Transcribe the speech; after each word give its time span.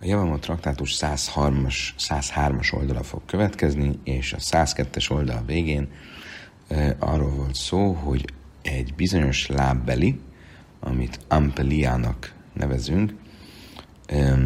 A 0.00 0.04
Javamot 0.04 0.40
traktátus 0.40 0.96
103-as, 1.00 1.74
103-as 1.98 2.74
oldala 2.74 3.02
fog 3.02 3.22
következni, 3.26 3.98
és 4.04 4.32
a 4.32 4.36
102-es 4.36 5.10
oldal 5.10 5.42
végén 5.46 5.88
e, 6.68 6.96
arról 6.98 7.30
volt 7.30 7.54
szó, 7.54 7.92
hogy 7.92 8.24
egy 8.62 8.94
bizonyos 8.94 9.46
lábbeli, 9.46 10.20
amit 10.80 11.18
ampeliának 11.28 12.34
nevezünk, 12.52 13.14
e, 14.06 14.38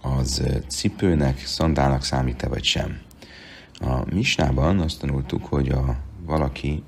az 0.00 0.42
cipőnek, 0.68 1.38
szandának 1.38 2.02
számít-e 2.02 2.48
vagy 2.48 2.64
sem. 2.64 3.00
A 3.74 4.14
misnában 4.14 4.80
azt 4.80 5.00
tanultuk, 5.00 5.44
hogy 5.44 5.68
a 5.68 5.96
valaki 6.20 6.82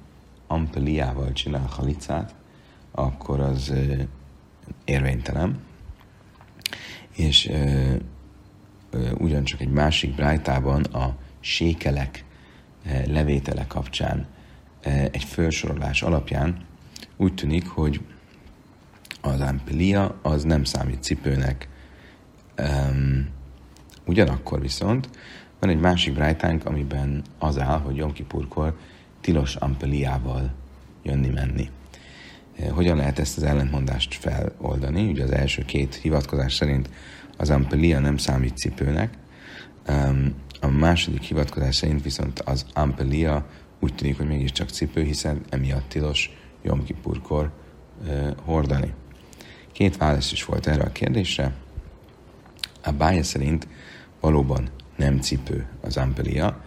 ampeliával 0.47 1.33
csinál 1.33 1.67
halicát, 1.67 2.35
akkor 2.91 3.41
az 3.41 3.73
érvénytelen, 4.85 5.61
és 7.17 7.49
ö, 7.49 7.95
ö, 8.91 9.11
ugyancsak 9.19 9.61
egy 9.61 9.71
másik 9.71 10.15
brájtában 10.15 10.83
a 10.83 11.17
sékelek 11.41 12.25
ö, 12.87 13.13
levétele 13.13 13.67
kapcsán 13.67 14.27
ö, 14.85 14.89
egy 14.89 15.25
felsorolás 15.25 16.03
alapján 16.03 16.65
úgy 17.17 17.35
tűnik, 17.35 17.69
hogy 17.69 18.01
az 19.21 19.41
ampelia 19.41 20.19
az 20.23 20.45
nem 20.45 20.65
számít 20.65 21.03
cipőnek. 21.03 21.69
Um, 22.59 23.29
ugyanakkor 24.05 24.61
viszont 24.61 25.09
van 25.61 25.71
egy 25.71 25.81
másik 25.81 26.15
brájtánk, 26.15 26.67
amiben 26.67 27.23
az 27.39 27.59
áll, 27.59 27.79
hogy 27.79 27.97
Jom 27.97 28.13
tilos 29.21 29.55
ampeliával 29.55 30.51
jönni-menni. 31.03 31.71
Hogyan 32.71 32.97
lehet 32.97 33.19
ezt 33.19 33.37
az 33.37 33.43
ellentmondást 33.43 34.15
feloldani? 34.15 35.11
Ugye 35.11 35.23
az 35.23 35.31
első 35.31 35.65
két 35.65 35.95
hivatkozás 35.95 36.55
szerint 36.55 36.91
az 37.37 37.51
ampelia 37.51 37.99
nem 37.99 38.17
számít 38.17 38.57
cipőnek, 38.57 39.15
a 40.61 40.67
második 40.67 41.23
hivatkozás 41.23 41.77
szerint 41.77 42.03
viszont 42.03 42.41
az 42.41 42.67
ampelia 42.75 43.47
úgy 43.81 43.95
tűnik, 43.95 44.17
hogy 44.17 44.27
mégiscsak 44.27 44.69
cipő, 44.69 45.03
hiszen 45.03 45.41
emiatt 45.49 45.89
tilos 45.89 46.31
Jom 46.63 46.85
Kipurkor 46.85 47.53
hordani. 48.45 48.95
Két 49.73 49.97
válasz 49.97 50.33
is 50.33 50.45
volt 50.45 50.67
erre 50.67 50.83
a 50.83 50.93
kérdésre. 50.93 51.53
A 52.85 52.91
bája 52.93 53.23
szerint 53.23 53.69
valóban 54.21 54.69
nem 54.97 55.21
cipő 55.21 55.67
az 55.81 55.97
ampelia, 55.97 56.65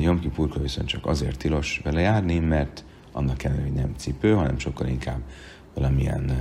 Jom 0.00 0.20
Kipurkor 0.20 0.62
viszont 0.62 0.88
csak 0.88 1.06
azért 1.06 1.38
tilos 1.38 1.80
vele 1.84 2.00
járni, 2.00 2.38
mert 2.38 2.84
annak 3.12 3.44
ellenére, 3.44 3.66
hogy 3.66 3.76
nem 3.76 3.94
cipő, 3.96 4.34
hanem 4.34 4.58
sokkal 4.58 4.86
inkább 4.86 5.20
valamilyen 5.74 6.32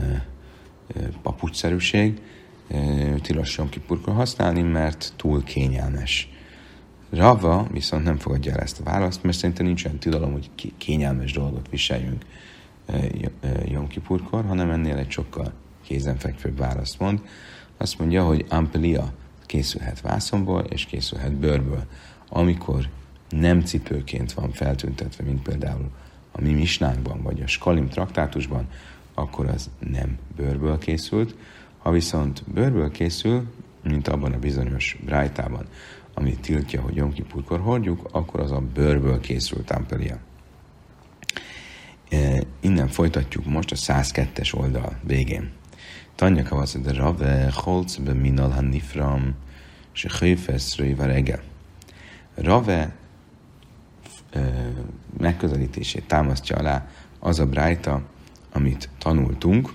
papucsszerűség, 1.22 2.22
tilos 3.22 3.60
Kipurkor 3.70 4.14
használni, 4.14 4.62
mert 4.62 5.14
túl 5.16 5.44
kényelmes. 5.44 6.30
Rava 7.10 7.68
viszont 7.72 8.04
nem 8.04 8.18
fogadja 8.18 8.52
el 8.52 8.60
ezt 8.60 8.80
a 8.80 8.84
választ, 8.84 9.24
mert 9.24 9.38
szerintem 9.38 9.66
nincs 9.66 9.86
olyan 9.86 9.98
tilalom, 9.98 10.32
hogy 10.32 10.52
kényelmes 10.78 11.32
dolgot 11.32 11.70
viseljünk 11.70 12.26
Jom 13.66 13.88
hanem 14.30 14.70
ennél 14.70 14.98
egy 14.98 15.12
sokkal 15.12 15.54
kézenfekvőbb 15.84 16.58
választ 16.58 17.00
mond. 17.00 17.22
Azt 17.78 18.00
mondja, 18.00 18.24
hogy 18.24 18.46
ampelia 18.50 19.14
készülhet 19.46 20.02
vászonból, 20.02 20.62
és 20.62 20.86
készülhet 20.86 21.34
bőrből. 21.34 21.84
Amikor 22.30 22.90
nem 23.30 23.62
cipőként 23.62 24.34
van 24.34 24.52
feltüntetve, 24.52 25.24
mint 25.24 25.42
például 25.42 25.90
a 26.38 26.42
mi 26.42 26.54
misnánkban, 26.54 27.22
vagy 27.22 27.42
a 27.42 27.48
Skalim 27.48 27.88
traktátusban, 27.88 28.68
akkor 29.14 29.46
az 29.46 29.70
nem 29.92 30.18
bőrből 30.36 30.78
készült. 30.78 31.36
Ha 31.78 31.92
viszont 31.92 32.44
bőrből 32.54 32.92
készül, 32.92 33.54
mint 33.84 34.08
abban 34.08 34.34
a 34.34 34.40
bizonyos 34.40 34.98
brájtában, 35.06 35.66
ami 36.14 36.36
tiltja, 36.36 36.82
hogy 36.82 36.96
Jom 36.96 37.14
Kipurkor 37.14 37.60
hordjuk, 37.60 38.08
akkor 38.12 38.40
az 38.40 38.52
a 38.52 38.62
bőrből 38.74 39.20
készült 39.20 39.72
ampelia. 39.72 40.18
E, 42.10 42.44
innen 42.60 42.88
folytatjuk 42.88 43.46
most 43.46 43.72
a 43.72 43.76
102-es 43.76 44.56
oldal 44.56 45.00
végén. 45.04 45.52
Tanya 46.16 46.44
kavasz, 46.44 46.78
de 46.78 46.94
rave 46.94 47.52
holc 47.54 47.96
be 47.96 48.14
minal 48.14 48.50
han 48.50 48.66
nifram, 48.66 49.36
se 49.92 50.10
röjva 50.78 51.06
Rave 52.36 52.96
megközelítését 55.18 56.08
támasztja 56.08 56.56
alá 56.56 56.88
az 57.20 57.40
a 57.40 57.46
brájta, 57.46 58.02
amit 58.52 58.90
tanultunk, 58.98 59.74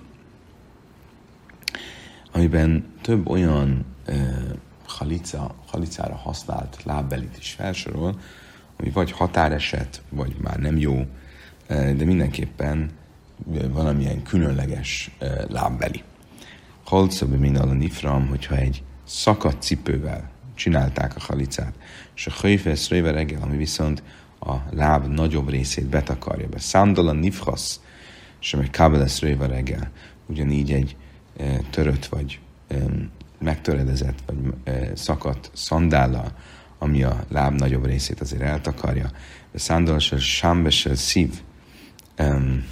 amiben 2.32 2.92
több 3.00 3.28
olyan 3.28 3.84
e, 4.06 4.14
halica, 4.86 5.54
halicára 5.66 6.14
használt 6.14 6.82
lábbelit 6.84 7.36
is 7.38 7.52
felsorol, 7.52 8.20
ami 8.78 8.91
vagy 8.91 9.12
határeset, 9.12 10.02
vagy 10.08 10.36
már 10.42 10.58
nem 10.58 10.76
jó, 10.76 11.06
de 11.68 12.04
mindenképpen 12.04 12.91
valamilyen 13.68 14.22
különleges 14.22 15.10
lábbeli. 15.48 16.02
Halcabe 16.84 17.36
minal 17.36 17.68
a 17.68 17.72
nifram, 17.72 18.26
hogyha 18.26 18.56
egy 18.56 18.82
szakadt 19.04 19.62
cipővel 19.62 20.30
csinálták 20.54 21.16
a 21.16 21.20
halicát, 21.20 21.74
és 22.14 22.26
a 22.26 22.32
hőfesz 22.41 22.88
reggel, 22.88 23.42
ami 23.42 23.56
viszont 23.56 24.02
a 24.44 24.62
láb 24.70 25.06
nagyobb 25.06 25.48
részét 25.48 25.86
betakarja 25.86 26.48
be. 26.48 26.58
Szándola 26.58 27.12
nifhasz, 27.12 27.80
sem 28.38 28.60
egy 28.60 28.70
kábelesz 28.70 29.20
röjva 29.20 29.47
reggel. 29.47 29.91
Ugyanígy 30.26 30.72
egy 30.72 30.97
e, 31.36 31.60
törött 31.70 32.06
vagy 32.06 32.41
e, 32.69 32.76
megtöredezett 33.38 34.19
vagy 34.26 34.36
e, 34.64 34.97
szakadt 34.97 35.50
szandállal, 35.54 36.32
ami 36.78 37.03
a 37.03 37.25
láb 37.28 37.54
nagyobb 37.54 37.86
részét 37.86 38.20
azért 38.20 38.42
eltakarja. 38.42 39.10
Szándola 39.54 39.98
sámbesel 39.98 40.94
szív, 40.94 41.41
um, 42.19 42.64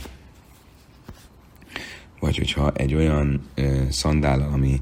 vagy 2.21 2.37
hogyha 2.37 2.73
egy 2.73 2.95
olyan 2.95 3.49
szandála, 3.91 4.47
ami 4.47 4.81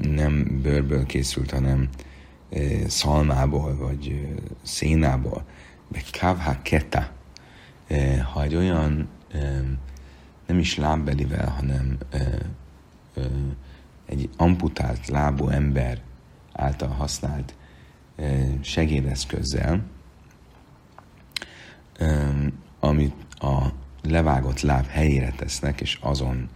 nem 0.00 0.60
bőrből 0.62 1.06
készült, 1.06 1.50
hanem 1.50 1.88
szalmából, 2.86 3.76
vagy 3.76 4.34
szénából, 4.62 5.44
meg 5.88 6.02
kávhá 6.10 6.62
keta, 6.62 7.08
ha 8.32 8.42
egy 8.42 8.54
olyan 8.54 9.08
nem 10.46 10.58
is 10.58 10.76
lábbelivel, 10.76 11.48
hanem 11.48 11.98
egy 14.06 14.30
amputált 14.36 15.08
lábú 15.08 15.48
ember 15.48 16.00
által 16.52 16.88
használt 16.88 17.54
segédeszközzel, 18.60 19.84
amit 22.80 23.14
a 23.40 23.66
levágott 24.02 24.60
láb 24.60 24.86
helyére 24.86 25.30
tesznek, 25.30 25.80
és 25.80 25.98
azon 26.00 26.48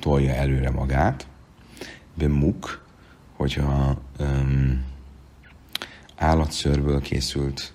tolja 0.00 0.34
előre 0.34 0.70
magát, 0.70 1.26
bemuk, 2.14 2.86
hogyha 3.42 3.98
um, 4.18 4.84
állatszőrből 6.16 7.00
készült 7.00 7.72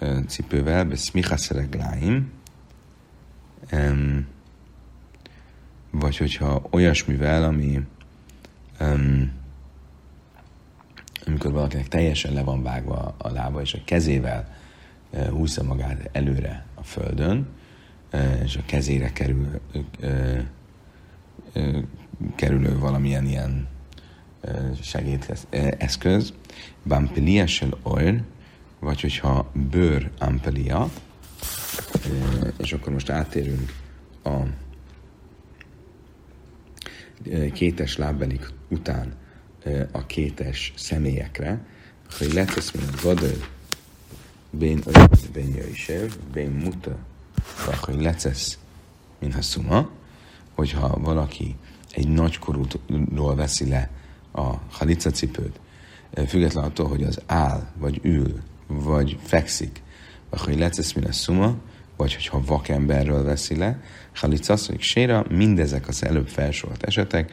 uh, 0.00 0.24
cipővel, 0.26 0.84
be 0.84 0.96
smichaszeregláim, 0.96 2.30
um, 3.72 4.26
vagy 5.90 6.16
hogyha 6.16 6.62
olyasmivel, 6.70 7.44
ami 7.44 7.80
um, 8.80 9.32
amikor 11.26 11.52
valakinek 11.52 11.88
teljesen 11.88 12.32
le 12.32 12.42
van 12.42 12.62
vágva 12.62 13.14
a 13.18 13.28
lába, 13.28 13.60
és 13.60 13.74
a 13.74 13.78
kezével 13.84 14.54
uh, 15.10 15.28
húzza 15.28 15.62
magát 15.62 16.08
előre 16.12 16.66
a 16.74 16.82
földön, 16.82 17.48
uh, 18.12 18.42
és 18.44 18.56
a 18.56 18.62
kezére 18.66 19.12
kerül, 19.12 19.60
uh, 20.02 20.38
kerülő 22.34 22.78
valamilyen 22.78 23.26
ilyen 23.26 23.78
segédeszköz, 24.82 26.32
bampelia 26.82 27.46
sel 27.46 27.78
oil, 27.82 28.24
vagy 28.78 29.00
hogyha 29.00 29.50
bőr 29.70 30.10
ampelia, 30.18 30.90
és 32.56 32.72
akkor 32.72 32.92
most 32.92 33.10
átérünk 33.10 33.72
a 34.24 34.38
kétes 37.52 37.96
lábbelik 37.96 38.52
után 38.68 39.14
a 39.92 40.06
kétes 40.06 40.72
személyekre, 40.76 41.64
hogy 42.18 42.32
letesz 42.32 42.70
mint 42.70 42.88
a 42.88 43.02
gadol, 43.02 43.46
bén 44.50 44.82
bén 45.32 45.54
jöjjél, 45.54 46.08
bén 46.32 46.50
muta, 46.50 46.98
hogy 47.80 48.00
lecesz, 48.00 48.58
mint 49.18 49.42
szuma, 49.42 49.90
hogyha 50.54 50.98
valaki 50.98 51.56
egy 51.90 52.08
nagykorúról 52.08 53.34
veszi 53.34 53.68
le 53.68 53.90
a 54.32 54.54
halica 54.70 55.10
cipőt, 55.10 55.60
független 56.26 56.64
attól, 56.64 56.88
hogy 56.88 57.02
az 57.02 57.20
áll, 57.26 57.66
vagy 57.78 58.00
ül, 58.02 58.40
vagy 58.66 59.18
fekszik, 59.22 59.82
vagy 60.30 60.40
hogy 60.40 60.58
lecesz 60.58 60.94
a 61.08 61.12
szuma, 61.12 61.54
vagy 61.96 62.14
hogyha 62.14 62.42
vakemberről 62.46 63.24
veszi 63.24 63.56
le, 63.56 63.82
halica, 64.14 64.56
hogy 64.66 64.80
séra, 64.80 65.24
mindezek 65.30 65.88
az 65.88 66.04
előbb 66.04 66.28
felsorolt 66.28 66.82
esetek, 66.82 67.32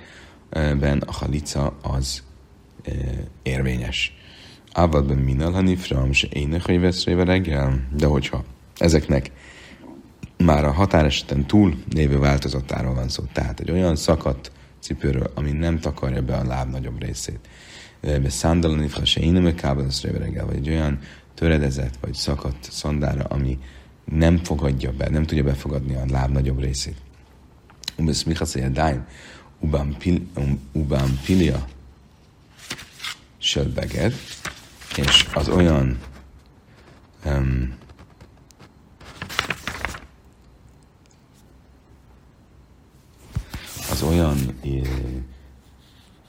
ben 0.50 1.04
a 1.06 1.12
halica 1.12 1.78
az 1.82 2.24
e, 2.84 2.92
érvényes. 3.44 4.18
Ávadban 4.72 5.18
minal 5.18 5.52
hanifram, 5.52 6.12
se 6.12 6.28
ének, 6.32 6.66
hogy 6.66 6.80
veszélybe 6.80 7.24
reggel, 7.24 7.88
de 7.96 8.06
hogyha 8.06 8.44
ezeknek 8.78 9.32
már 10.38 10.66
a 10.66 10.72
határeseten 10.72 11.46
túl 11.46 11.76
lévő 11.94 12.20
változatáról 12.20 12.94
van 12.94 13.10
szó, 13.10 13.24
tehát 13.34 13.60
egy 13.60 13.72
olyan 13.72 13.96
szakadt 13.96 14.52
cipőről, 14.80 15.32
ami 15.36 15.52
nem 15.52 15.80
takarja 15.80 16.22
be 16.22 16.36
a 16.36 16.46
láb 16.46 16.70
nagyobb 16.70 17.02
részét. 17.02 17.40
Be 18.02 18.30
szandalani 18.30 18.88
fel 18.88 19.06
se 19.06 19.22
én 19.22 19.56
reggel, 20.18 20.46
vagy 20.46 20.56
egy 20.56 20.70
olyan 20.70 21.00
töredezett 21.34 21.94
vagy 22.02 22.14
szakadt 22.14 22.72
szandára, 22.72 23.24
ami 23.24 23.60
nem 24.06 24.38
fogadja 24.38 24.92
be, 24.92 25.10
nem 25.10 25.26
tudja 25.26 25.44
befogadni 25.44 25.96
a 25.96 26.06
láb 26.10 26.32
nagyobb 26.32 26.60
részét. 26.60 26.98
Umbesz 27.96 28.24
Michasz 28.24 28.56
Dain, 28.56 29.06
Ubán 30.72 31.20
Pilia 31.26 31.68
Sölbeged, 33.38 34.14
és 34.98 35.28
az 35.34 35.50
olyan 35.50 36.00
um, 37.26 37.76
az 43.92 44.02
olyan 44.02 44.38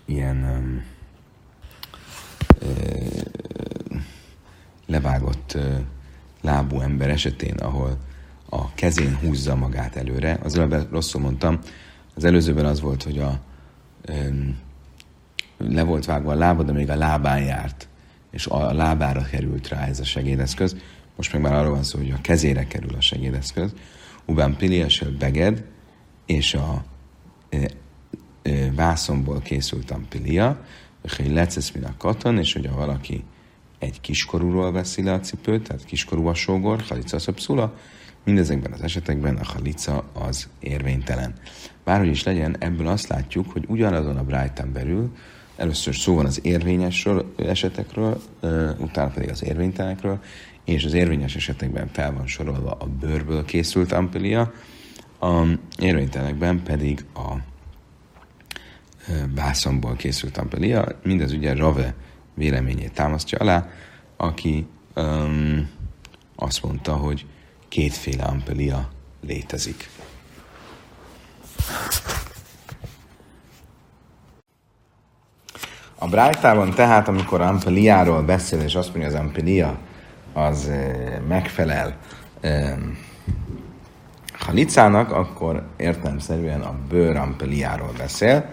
ilyen 0.04 0.82
levágott 4.86 5.58
lábú 6.40 6.80
ember 6.80 7.10
esetén, 7.10 7.54
ahol 7.54 7.98
a 8.48 8.74
kezén 8.74 9.16
húzza 9.16 9.54
magát 9.54 9.96
előre, 9.96 10.38
az 10.42 10.58
előbb 10.58 10.90
rosszul 10.90 11.20
mondtam, 11.20 11.58
az 12.14 12.24
előzőben 12.24 12.64
az 12.64 12.80
volt, 12.80 13.02
hogy 13.02 13.18
a 13.18 13.40
le 15.58 15.82
volt 15.82 16.04
vágva 16.04 16.32
a 16.32 16.36
lába, 16.36 16.62
de 16.62 16.72
még 16.72 16.90
a 16.90 16.96
lábán 16.96 17.42
járt, 17.42 17.88
és 18.30 18.46
a 18.46 18.72
lábára 18.72 19.22
került 19.22 19.68
rá 19.68 19.86
ez 19.86 20.00
a 20.00 20.04
segédeszköz. 20.04 20.76
Most 21.16 21.32
meg 21.32 21.42
már 21.42 21.54
arról 21.54 21.70
van 21.70 21.82
szó, 21.82 21.98
hogy 21.98 22.10
a 22.10 22.20
kezére 22.20 22.66
kerül 22.66 22.94
a 22.94 23.00
segédeszköz. 23.00 23.74
Ubán 24.24 24.56
Pilias 24.56 25.04
beged, 25.18 25.64
és 26.26 26.54
a 26.54 26.84
vászomból 28.74 29.40
készült 29.40 29.90
ampilia, 29.90 30.64
hogy 31.16 31.30
lecesz 31.30 31.72
a 31.82 31.96
katon, 31.96 32.38
és 32.38 32.52
hogyha 32.52 32.76
valaki 32.76 33.24
egy 33.78 34.00
kiskorúról 34.00 34.72
veszi 34.72 35.02
le 35.02 35.12
a 35.12 35.20
cipőt, 35.20 35.62
tehát 35.62 35.84
kiskorú 35.84 36.26
a 36.26 36.34
sógor, 36.34 36.80
halica 36.88 37.18
szöpszula, 37.18 37.74
mindezekben 38.24 38.72
az 38.72 38.82
esetekben 38.82 39.36
a 39.36 39.44
halica 39.44 40.04
az 40.12 40.48
érvénytelen. 40.60 41.34
Bárhogy 41.84 42.08
is 42.08 42.22
legyen, 42.22 42.56
ebből 42.58 42.86
azt 42.86 43.08
látjuk, 43.08 43.52
hogy 43.52 43.64
ugyanazon 43.68 44.16
a 44.16 44.24
Brighton 44.24 44.72
belül 44.72 45.12
először 45.56 45.94
szó 45.94 46.14
van 46.14 46.26
az 46.26 46.40
érvényes 46.42 47.08
esetekről, 47.36 48.22
utána 48.78 49.10
pedig 49.10 49.30
az 49.30 49.44
érvénytelenekről, 49.44 50.20
és 50.64 50.84
az 50.84 50.92
érvényes 50.92 51.36
esetekben 51.36 51.88
fel 51.92 52.12
van 52.12 52.26
sorolva 52.26 52.70
a 52.70 52.86
bőrből 52.86 53.44
készült 53.44 53.92
ampilia, 53.92 54.52
a 55.20 55.42
érvénytelenekben 55.78 56.62
pedig 56.62 57.04
a 57.14 57.34
bászomból 59.34 59.96
készült 59.96 60.36
ampelia, 60.36 60.86
mindez 61.02 61.32
ugye 61.32 61.54
Rave 61.54 61.94
véleményét 62.34 62.92
támasztja 62.92 63.38
alá, 63.38 63.68
aki 64.16 64.66
um, 64.96 65.70
azt 66.36 66.62
mondta, 66.62 66.92
hogy 66.92 67.26
kétféle 67.68 68.24
ampelia 68.24 68.88
létezik. 69.20 69.88
A 75.98 76.08
Brájtában 76.08 76.74
tehát, 76.74 77.08
amikor 77.08 77.40
ampeliáról 77.40 78.22
beszél, 78.22 78.60
és 78.60 78.74
azt 78.74 78.88
mondja, 78.88 79.06
az 79.08 79.14
ampelia 79.14 79.78
az 80.32 80.70
megfelel 81.28 81.98
e, 84.48 84.50
halicának, 84.50 85.12
akkor 85.12 85.62
értelemszerűen 85.76 86.60
a 86.60 86.74
bőr 86.88 87.16
ampeliáról 87.16 87.92
beszél, 87.98 88.50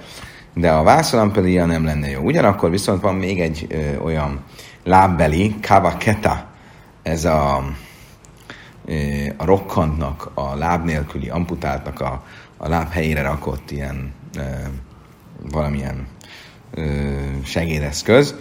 de 0.54 0.72
a 0.72 0.84
vászonampelia 0.84 1.66
nem 1.66 1.86
lenne 1.86 2.10
jó. 2.10 2.22
Ugyanakkor 2.22 2.70
viszont 2.70 3.02
van 3.02 3.16
még 3.16 3.42
egy 3.42 3.68
ö, 3.70 3.98
olyan 4.04 4.44
lábbeli, 4.84 5.56
kavaketa, 5.62 6.46
ez 7.04 7.26
a, 7.26 7.64
ö, 8.86 8.94
a 9.38 9.46
rokkantnak, 9.46 10.32
a 10.34 10.56
láb 10.56 10.86
nélküli 10.86 11.30
amputáltnak 11.30 12.02
a, 12.02 12.24
a 12.58 12.68
láb 12.68 12.90
helyére 12.90 13.22
rakott 13.22 13.72
ilyen 13.72 14.14
ö, 14.38 14.42
valamilyen 15.52 16.08
ö, 16.74 16.84
segédeszköz, 17.44 18.36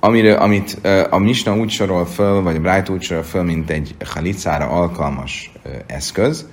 amiről, 0.00 0.36
amit 0.36 0.86
a 1.10 1.18
Misna 1.18 1.56
úgy 1.56 1.70
sorol 1.70 2.06
föl, 2.06 2.42
vagy 2.42 2.56
a 2.56 2.60
Bright 2.60 2.88
úgy 2.88 3.02
sorol 3.02 3.22
föl, 3.22 3.42
mint 3.42 3.70
egy 3.70 3.94
halicára 4.04 4.66
alkalmas 4.66 5.52
eszköz. 5.86 6.46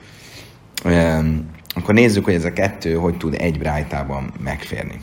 Akkor 1.76 1.94
nézzük, 1.94 2.24
hogy 2.24 2.34
ez 2.34 2.46
a 2.46 2.54
kettő 2.54 2.94
hogy 2.94 3.18
tud 3.18 3.36
egy 3.38 3.60
brájtában 3.60 4.34
megférni. 4.44 5.02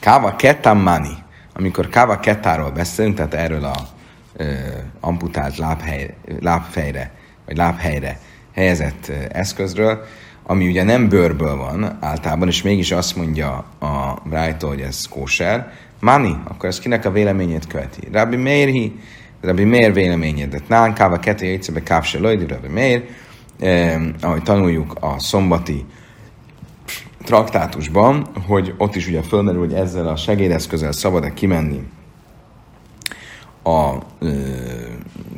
Káva 0.00 0.36
ketamani, 0.36 1.22
amikor 1.54 1.88
káva 1.88 2.20
ketáról 2.20 2.70
beszélünk, 2.70 3.16
tehát 3.16 3.34
erről 3.34 3.64
a 3.64 3.88
ö, 4.36 4.52
amputált 5.00 5.56
lábhely, 5.56 6.14
lábfejre, 6.40 7.10
vagy 7.46 7.56
lábhelyre 7.56 8.18
helyezett 8.54 9.08
ö, 9.08 9.12
eszközről, 9.28 10.04
ami 10.42 10.66
ugye 10.66 10.82
nem 10.82 11.08
bőrből 11.08 11.56
van 11.56 11.98
általában, 12.00 12.48
és 12.48 12.62
mégis 12.62 12.92
azt 12.92 13.16
mondja 13.16 13.64
a 13.78 14.20
Brájtó, 14.24 14.68
hogy 14.68 14.80
ez 14.80 15.08
kóser, 15.08 15.72
Mani, 16.04 16.36
akkor 16.44 16.68
ez 16.68 16.78
kinek 16.78 17.04
a 17.04 17.10
véleményét 17.10 17.66
követi? 17.66 18.08
Rabbi 18.12 18.36
Meirhi, 18.36 18.98
Rabbi 19.40 19.64
Meir 19.64 19.92
véleményedet. 19.92 20.68
Nán 20.68 20.94
káva 20.94 21.18
kettő 21.18 21.46
jöjtszebe 21.46 21.82
kávse 21.82 22.18
lojdi, 22.18 22.46
Rabbi 22.46 22.68
Meir, 22.68 23.04
eh, 23.60 24.02
ahogy 24.20 24.42
tanuljuk 24.42 24.94
a 25.00 25.14
szombati 25.18 25.84
traktátusban, 27.24 28.26
hogy 28.46 28.74
ott 28.78 28.96
is 28.96 29.06
ugye 29.06 29.22
fölmerül, 29.22 29.60
hogy 29.60 29.72
ezzel 29.72 30.08
a 30.08 30.16
segédeszközzel 30.16 30.92
szabad-e 30.92 31.32
kimenni 31.34 31.82
a 33.62 33.92
ö, 34.18 34.30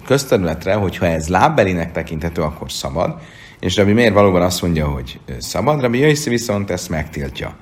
közterületre, 0.06 0.75
hogyha 0.75 1.06
ez 1.06 1.28
lábbelinek 1.28 1.93
tekinthető, 1.93 2.43
akkor 2.43 2.72
szabad. 2.72 3.20
És 3.60 3.76
Rabbi 3.76 3.93
miért 3.93 4.14
valóban 4.14 4.43
azt 4.43 4.62
mondja, 4.62 4.87
hogy 4.87 5.20
szabad, 5.38 5.81
Rabbi 5.81 5.99
Jöjszi 5.99 6.31
viszont 6.31 6.70
ezt 6.70 6.88
megtiltja. 6.88 7.56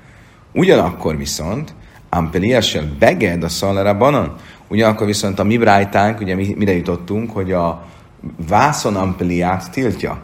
Ugyanakkor 0.53 1.17
viszont 1.17 1.75
Ampeliessel 2.15 2.85
beged 2.99 3.43
a 3.43 3.49
szalera 3.49 3.97
banan, 3.97 4.35
ugyanakkor 4.69 5.07
viszont 5.07 5.39
a 5.39 5.45
mi 5.45 5.59
brájtánk, 5.59 6.21
ugye 6.21 6.35
mi, 6.35 6.55
mire 6.59 6.73
jutottunk, 6.73 7.31
hogy 7.31 7.53
a 7.53 7.87
vászon 8.49 8.97
ampeliát 8.97 9.71
tiltja. 9.71 10.23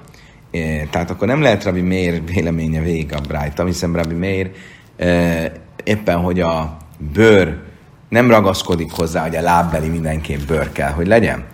É, 0.51 0.89
tehát 0.91 1.11
akkor 1.11 1.29
nem 1.29 1.43
lehet 1.43 1.65
Rabbi 1.65 1.81
Meir 1.81 2.25
véleménye 2.25 2.81
végig 2.81 3.15
a 3.15 3.21
Brighton, 3.21 3.67
hiszen 3.67 3.93
Rabbi 3.93 4.15
Meir 4.15 4.51
e, 4.97 5.53
éppen, 5.85 6.17
hogy 6.17 6.41
a 6.41 6.77
bőr 7.13 7.59
nem 8.09 8.31
ragaszkodik 8.31 8.91
hozzá, 8.91 9.23
hogy 9.23 9.37
a 9.37 9.43
lábbeli 9.43 9.89
mindenképp 9.89 10.41
bőr 10.41 10.73
kell, 10.73 10.91
hogy 10.91 11.07
legyen. 11.07 11.45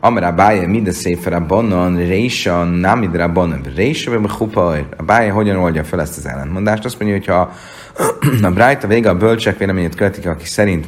Amra 0.00 0.32
báje 0.32 0.66
mind 0.66 0.88
a 0.88 0.92
széfere 0.92 1.38
bonnon, 1.38 1.96
résa, 1.96 2.64
námidra 2.64 3.32
bonnon, 3.32 3.62
résa, 3.74 4.20
a 4.96 5.02
báje 5.02 5.30
hogyan 5.30 5.56
oldja 5.56 5.84
fel 5.84 6.00
ezt 6.00 6.18
az 6.18 6.26
ellentmondást? 6.26 6.84
Azt 6.84 6.98
mondja, 6.98 7.16
hogy 7.16 7.26
ha 7.26 7.52
a 8.42 8.50
Bright 8.50 8.84
a 8.84 8.86
vége 8.86 9.08
a 9.08 9.16
bölcsek 9.16 9.58
véleményét 9.58 9.94
követik, 9.94 10.26
aki 10.26 10.44
szerint 10.44 10.86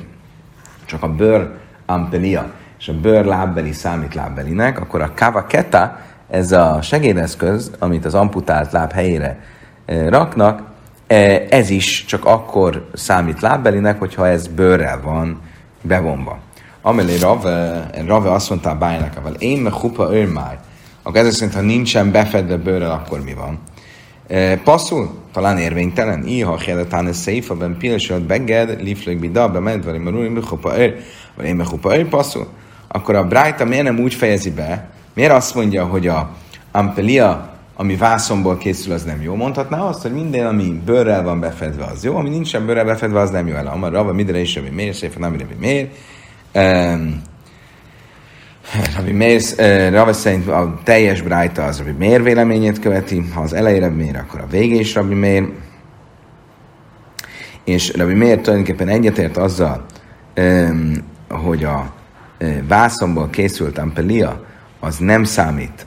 csak 0.85 1.03
a 1.03 1.09
bőr 1.09 1.51
ampelia 1.87 2.53
és 2.79 2.89
a 2.89 3.01
bőr 3.01 3.25
lábbeli 3.25 3.73
számít 3.73 4.15
lábbelinek, 4.15 4.81
akkor 4.81 5.01
a 5.01 5.13
kava 5.15 5.47
keta, 5.47 5.99
ez 6.31 6.53
a 6.53 6.79
segédeszköz, 6.83 7.71
amit 7.79 8.05
az 8.05 8.15
amputált 8.15 8.73
láb 8.73 8.93
helyére 8.93 9.41
e, 9.87 10.09
raknak, 10.09 10.63
e, 11.07 11.47
ez 11.51 11.71
is 11.71 12.05
csak 12.05 12.25
akkor 12.25 12.89
számít 12.95 13.41
lábbelinek, 13.41 13.99
hogyha 13.99 14.29
ez 14.29 14.47
bőrrel 14.47 15.01
van 15.03 15.41
bevonva. 15.83 16.39
Amelé 16.83 17.19
Rave, 17.19 17.87
Rave 18.07 18.33
azt 18.33 18.49
mondta 18.49 18.71
a 18.71 18.79
bájnak, 18.79 19.21
én 19.39 19.61
meg 19.61 19.73
hupa 19.73 20.15
őrmáj, 20.15 20.57
akkor 21.03 21.21
ez 21.21 21.35
szerint, 21.35 21.55
ha 21.55 21.61
nincsen 21.61 22.11
befedve 22.11 22.57
bőrrel, 22.57 22.91
akkor 22.91 23.21
mi 23.25 23.35
van? 23.35 23.59
Iha 26.25 26.59
héletán 26.59 27.07
ez 27.07 27.17
széfa, 27.17 27.55
ben 27.55 27.77
beged, 28.27 28.83
lifleg 28.83 29.19
bida, 29.19 29.51
bement, 29.51 29.85
vagy 29.85 29.99
marulim, 29.99 30.45
hupa 30.45 30.79
őr, 30.79 30.97
vagy 31.37 31.47
én 31.47 31.57
meg 31.57 31.67
hupa 31.67 31.97
őr, 31.97 32.09
passzul. 32.09 32.47
Akkor 32.89 33.15
a 33.15 33.27
Brájta 33.27 33.65
miért 33.65 33.85
nem 33.85 33.99
úgy 33.99 34.15
fejezi 34.15 34.51
be, 34.51 34.95
Miért 35.17 35.33
azt 35.33 35.55
mondja, 35.55 35.85
hogy 35.85 36.07
a 36.07 36.31
ampelia, 36.73 37.53
ami 37.77 37.97
vászomból 37.97 38.57
készül, 38.57 38.93
az 38.93 39.05
nem 39.05 39.23
jó? 39.23 39.35
Mondhatná 39.35 39.81
azt, 39.81 40.03
hogy 40.03 40.13
minden, 40.13 40.47
ami 40.47 40.83
bőrrel 40.85 41.23
van 41.23 41.41
befedve, 41.41 41.85
az 41.85 42.05
jó, 42.05 42.17
ami 42.17 42.29
nincsen 42.29 42.67
bőrrel 42.67 42.85
befedve, 42.85 43.21
az 43.21 43.31
nem 43.31 43.47
jó 43.47 43.55
el. 43.55 43.67
Amar 43.67 43.93
rava, 43.93 44.13
midre 44.13 44.39
is, 44.39 44.57
ami 44.57 44.69
miért, 44.69 44.97
szépen, 44.97 45.21
nem 45.21 45.37
miért. 45.59 45.95
Rabbi 48.97 49.13
Meir, 49.13 49.41
uh, 49.59 49.91
Rava 49.91 50.13
szerint 50.13 50.49
a 50.49 50.81
teljes 50.85 51.23
brájta 51.23 51.65
az 51.65 51.79
Rabbi 51.79 52.07
Meir 52.07 52.23
véleményét 52.23 52.79
követi, 52.79 53.25
ha 53.35 53.41
az 53.41 53.53
elejére 53.53 53.89
Meir, 53.89 54.17
akkor 54.17 54.41
a 54.41 54.47
végé 54.51 54.79
is 54.79 54.95
Rabbi 54.95 55.15
Meir. 55.15 55.49
és 57.65 57.93
Rabbi 57.97 58.15
miért 58.15 58.41
tulajdonképpen 58.41 58.89
egyetért 58.89 59.37
azzal, 59.37 59.85
hogy 61.29 61.65
a 61.65 61.93
vászomból 62.69 63.31
készült 63.31 63.79
ampelia 63.79 64.45
az 64.81 64.97
nem 64.97 65.25
számít 65.25 65.87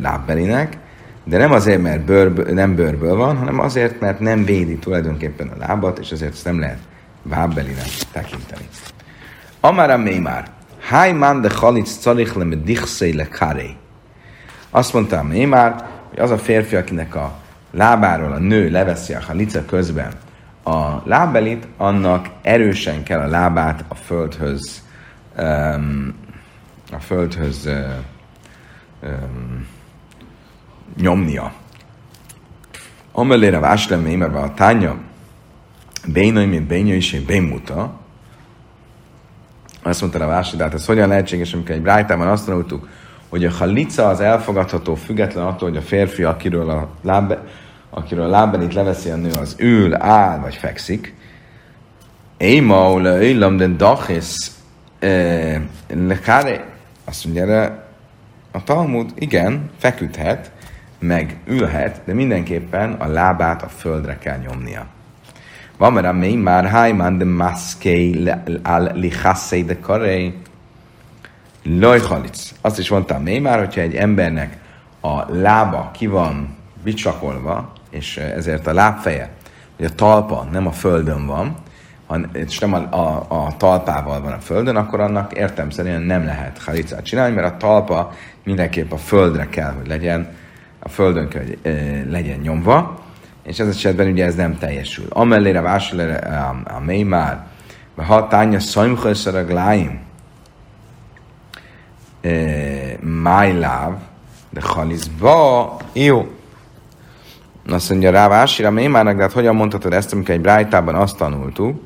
lábbelinek, 0.00 0.76
de 1.24 1.38
nem 1.38 1.52
azért, 1.52 1.82
mert 1.82 2.04
bőrből, 2.04 2.54
nem 2.54 2.74
bőrből 2.74 3.16
van, 3.16 3.36
hanem 3.36 3.60
azért, 3.60 4.00
mert 4.00 4.20
nem 4.20 4.44
védi 4.44 4.76
tulajdonképpen 4.76 5.48
a 5.48 5.56
lábat, 5.66 5.98
és 5.98 6.12
azért 6.12 6.32
ezt 6.32 6.44
nem 6.44 6.58
lehet 6.58 6.78
vábbelinek 7.22 7.88
tekinteni. 8.12 8.68
Amara 9.60 9.96
Mémár, 9.96 10.50
Háj 10.80 11.12
man 11.12 11.40
de 11.40 11.48
chalic 11.48 11.98
calich 12.00 12.36
le 12.36 12.44
medichszei 12.44 13.14
le 13.14 13.28
karé. 13.28 13.76
Azt 14.70 14.92
mondta 14.92 15.18
a 15.18 15.22
Mémár, 15.22 15.88
hogy 16.08 16.18
az 16.18 16.30
a 16.30 16.38
férfi, 16.38 16.76
akinek 16.76 17.14
a 17.14 17.38
lábáról 17.70 18.32
a 18.32 18.38
nő 18.38 18.70
leveszi 18.70 19.14
a 19.14 19.20
halica 19.26 19.64
közben 19.64 20.12
a 20.68 21.02
lábelit, 21.04 21.66
annak 21.76 22.28
erősen 22.42 23.02
kell 23.02 23.20
a 23.20 23.26
lábát 23.26 23.84
a 23.88 23.94
földhöz 23.94 24.82
um, 25.38 26.14
a 26.92 26.98
földhöz 26.98 27.70
um, 29.02 29.66
nyomnia. 30.96 31.52
Amelére 33.12 33.58
váslem 33.58 34.00
mémebe 34.00 34.38
a 34.38 34.54
tánya, 34.54 34.96
bénai, 36.06 36.46
mint 36.46 36.72
is, 36.72 37.12
én 37.12 37.24
bémuta. 37.24 37.97
Azt 39.82 40.00
mondta 40.00 40.24
a 40.24 40.26
Vási, 40.26 40.56
de 40.56 40.62
hát 40.62 40.74
ez 40.74 40.86
hogyan 40.86 41.08
lehetséges, 41.08 41.52
amikor 41.52 41.74
egy 41.74 41.82
brájtában 41.82 42.28
azt 42.28 42.44
tanultuk, 42.44 42.88
hogy 43.28 43.44
a 43.44 43.50
halica 43.50 44.08
az 44.08 44.20
elfogadható 44.20 44.94
független 44.94 45.46
attól, 45.46 45.68
hogy 45.68 45.78
a 45.78 45.82
férfi, 45.82 46.22
akiről 46.22 46.70
a, 46.70 46.88
lábe, 47.02 47.42
akiről 47.90 48.24
a 48.24 48.28
lábbenit 48.28 48.74
leveszi 48.74 49.10
a 49.10 49.16
nő, 49.16 49.30
az 49.40 49.54
ül, 49.58 49.94
áll 49.94 50.38
vagy 50.38 50.54
fekszik. 50.54 51.14
Éma, 52.36 52.92
ule, 52.92 53.28
illam, 53.28 53.56
de 53.56 53.66
dachis, 53.66 54.36
eh, 54.98 55.60
lekáre, 55.88 56.64
azt 57.04 57.24
mondja 57.24 57.42
erre 57.42 57.86
a 58.50 58.64
Talmud, 58.64 59.10
igen, 59.14 59.70
feküdhet, 59.78 60.50
meg 60.98 61.36
ülhet, 61.46 62.00
de 62.04 62.14
mindenképpen 62.14 62.92
a 62.92 63.06
lábát 63.06 63.62
a 63.62 63.68
földre 63.68 64.18
kell 64.18 64.38
nyomnia. 64.38 64.86
Van 65.78 65.92
mert 65.92 66.06
a 66.06 66.12
már 66.36 66.70
hajman 66.70 67.18
de 67.18 67.24
maszkei 67.24 68.30
al 68.62 68.90
lichasszei 68.94 69.64
de 69.64 69.80
karei 69.80 70.34
lojhalic. 71.62 72.52
Azt 72.60 72.78
is 72.78 72.90
mondtam 72.90 73.22
még 73.22 73.42
már, 73.42 73.58
hogyha 73.58 73.80
egy 73.80 73.94
embernek 73.94 74.56
a 75.00 75.34
lába 75.34 75.90
ki 75.94 76.06
van 76.06 76.56
bicsakolva, 76.84 77.72
és 77.90 78.16
ezért 78.16 78.66
a 78.66 78.72
lábfeje, 78.72 79.30
vagy 79.76 79.86
a 79.86 79.94
talpa 79.94 80.48
nem 80.50 80.66
a 80.66 80.72
földön 80.72 81.26
van, 81.26 81.56
és 82.32 82.58
nem 82.58 82.72
a, 82.72 82.76
a, 82.76 83.26
a 83.28 83.56
talpával 83.56 84.20
van 84.20 84.32
a 84.32 84.38
földön, 84.38 84.76
akkor 84.76 85.00
annak 85.00 85.32
értelmszerűen 85.32 86.02
nem 86.02 86.24
lehet 86.24 86.62
halicát 86.62 87.04
csinálni, 87.04 87.34
mert 87.34 87.54
a 87.54 87.56
talpa 87.56 88.12
mindenképp 88.44 88.92
a 88.92 88.96
földre 88.96 89.48
kell, 89.48 89.72
hogy 89.72 89.86
legyen, 89.86 90.28
a 90.78 90.88
földön 90.88 91.28
kell, 91.28 91.42
hogy 91.42 91.58
e, 91.62 91.70
legyen 92.10 92.38
nyomva, 92.38 93.06
és 93.48 93.58
ez 93.58 93.68
esetben 93.68 94.10
ugye 94.10 94.24
ez 94.24 94.34
nem 94.34 94.58
teljesül. 94.58 95.06
Vásárlére 95.60 96.16
a, 96.16 96.60
a 96.76 96.80
mély 96.80 97.02
már, 97.02 97.46
ha 97.96 98.26
tánya 98.26 98.60
szajmköször 98.60 99.34
a 99.34 99.44
gláim, 99.44 100.00
májláv, 103.00 103.92
de 104.50 104.60
halizba, 104.62 105.76
jó. 105.92 106.32
Azt 107.68 107.90
mondja 107.90 108.10
rá 108.10 108.28
Vásira, 108.28 108.70
már, 108.70 109.16
de 109.16 109.22
hát 109.22 109.32
hogyan 109.32 109.54
mondhatod 109.54 109.92
ezt, 109.92 110.12
amikor 110.12 110.34
egy 110.34 110.40
brájtában 110.40 110.94
azt 110.94 111.16
tanultuk, 111.16 111.82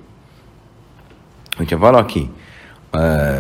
hogyha 1.56 1.78
valaki 1.78 2.30
ö, 2.90 3.34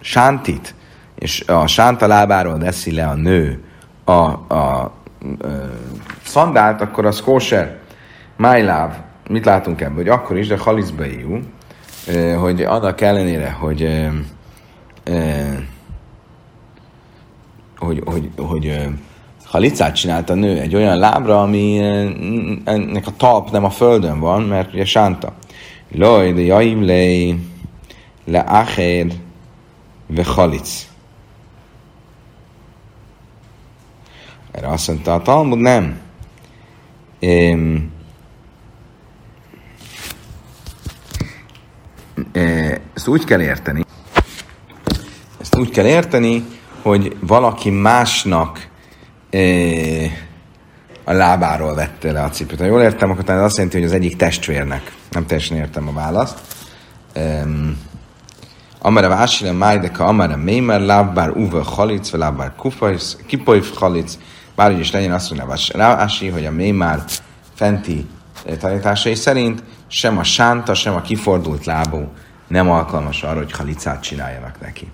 sántit, 0.00 0.74
és 1.14 1.44
a 1.46 1.66
sánta 1.66 2.06
lábáról 2.06 2.58
veszi 2.58 2.94
le 2.94 3.06
a 3.06 3.14
nő 3.14 3.64
a, 4.04 4.12
a 4.12 4.92
ö, 5.38 5.54
szandált, 6.24 6.80
akkor 6.80 7.06
az 7.06 7.20
kóser, 7.20 7.78
májláv, 8.36 8.94
mit 9.28 9.44
látunk 9.44 9.80
ebből, 9.80 9.96
hogy 9.96 10.08
akkor 10.08 10.36
is, 10.36 10.46
de 10.46 10.58
halizbeiú, 10.58 11.40
hogy 12.38 12.62
annak 12.62 13.00
ellenére, 13.00 13.50
hogy 13.50 14.08
hogy, 17.78 18.02
hogy, 18.04 18.30
hogy 18.36 18.88
halicát 19.44 19.94
csinált 19.94 20.30
a 20.30 20.34
nő 20.34 20.58
egy 20.58 20.74
olyan 20.74 20.98
lábra, 20.98 21.42
ami 21.42 21.78
ennek 22.64 23.06
a 23.06 23.16
talp 23.16 23.50
nem 23.50 23.64
a 23.64 23.70
földön 23.70 24.20
van, 24.20 24.42
mert 24.42 24.72
ugye 24.72 24.84
sánta. 24.84 25.32
Loj, 25.92 26.32
de 26.32 26.40
jaim 26.40 26.86
lej, 26.86 27.38
le 28.24 28.38
acher, 28.38 29.06
ve 30.06 30.24
halic. 30.24 30.88
Erre 34.50 34.68
azt 34.68 34.88
mondta 34.88 35.14
a 35.14 35.22
Talmud, 35.22 35.58
nem. 35.58 36.03
Um, 37.24 37.92
ezt 42.94 43.08
úgy 43.08 43.24
kell 43.24 43.40
érteni, 43.42 43.84
ezt 45.40 45.56
úgy 45.56 45.70
kell 45.70 45.86
érteni, 45.86 46.44
hogy 46.82 47.16
valaki 47.20 47.70
másnak 47.70 48.68
e, 49.30 49.38
a 51.04 51.12
lábáról 51.12 51.74
vette 51.74 52.12
le 52.12 52.22
a 52.22 52.28
cipőt. 52.28 52.58
Ha 52.58 52.64
jól 52.64 52.82
értem, 52.82 53.10
akkor 53.10 53.30
ez 53.30 53.42
azt 53.42 53.56
jelenti, 53.56 53.76
hogy 53.76 53.86
az 53.86 53.92
egyik 53.92 54.16
testvérnek. 54.16 54.92
Nem 55.10 55.26
teljesen 55.26 55.56
értem 55.56 55.88
a 55.88 55.92
választ. 55.92 56.40
Um, 57.16 57.78
Amara 58.78 59.08
vásile 59.08 59.52
májdeka, 59.52 60.04
amara 60.04 60.36
mémer, 60.36 60.80
lábbár 60.80 61.30
uve 61.30 61.62
halic, 61.62 62.12
lábbár 62.12 62.52
kipoif 63.26 63.76
halic, 63.76 64.18
bárhogy 64.54 64.80
is 64.80 64.92
legyen 64.92 65.12
azt 65.12 65.30
mondja 65.30 65.56
Rási, 65.72 66.28
hogy 66.28 66.46
a 66.46 66.50
mémár 66.50 67.02
fenti 67.54 68.06
eh, 68.46 68.56
tanításai 68.56 69.14
szerint 69.14 69.62
sem 69.86 70.18
a 70.18 70.22
sánta, 70.22 70.74
sem 70.74 70.94
a 70.94 71.00
kifordult 71.00 71.64
lábú 71.64 72.08
nem 72.46 72.70
alkalmas 72.70 73.22
arra, 73.22 73.38
hogy 73.38 73.52
halicát 73.52 74.02
csináljanak 74.02 74.60
neki. 74.60 74.90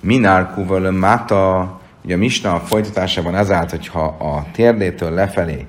Minár 0.00 0.50
kuval 0.54 0.90
máta, 0.90 1.80
ugye 2.04 2.14
a 2.14 2.18
Misna 2.18 2.60
folytatásában 2.60 3.34
az 3.34 3.50
állt, 3.50 3.70
hogyha 3.70 4.04
a 4.04 4.46
térdétől 4.52 5.10
lefelé 5.10 5.66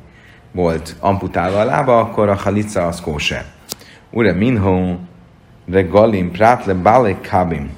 volt 0.51 0.95
amputálva 0.99 1.59
a 1.59 1.63
lába, 1.63 1.99
akkor 1.99 2.29
a 2.29 2.35
halica 2.35 2.87
az 2.87 3.01
kóse. 3.01 3.45
Ure 4.09 4.33
minho 4.33 4.95
regalim 5.71 6.31
prátle 6.31 6.73
bale 6.73 7.19
kabim. 7.29 7.71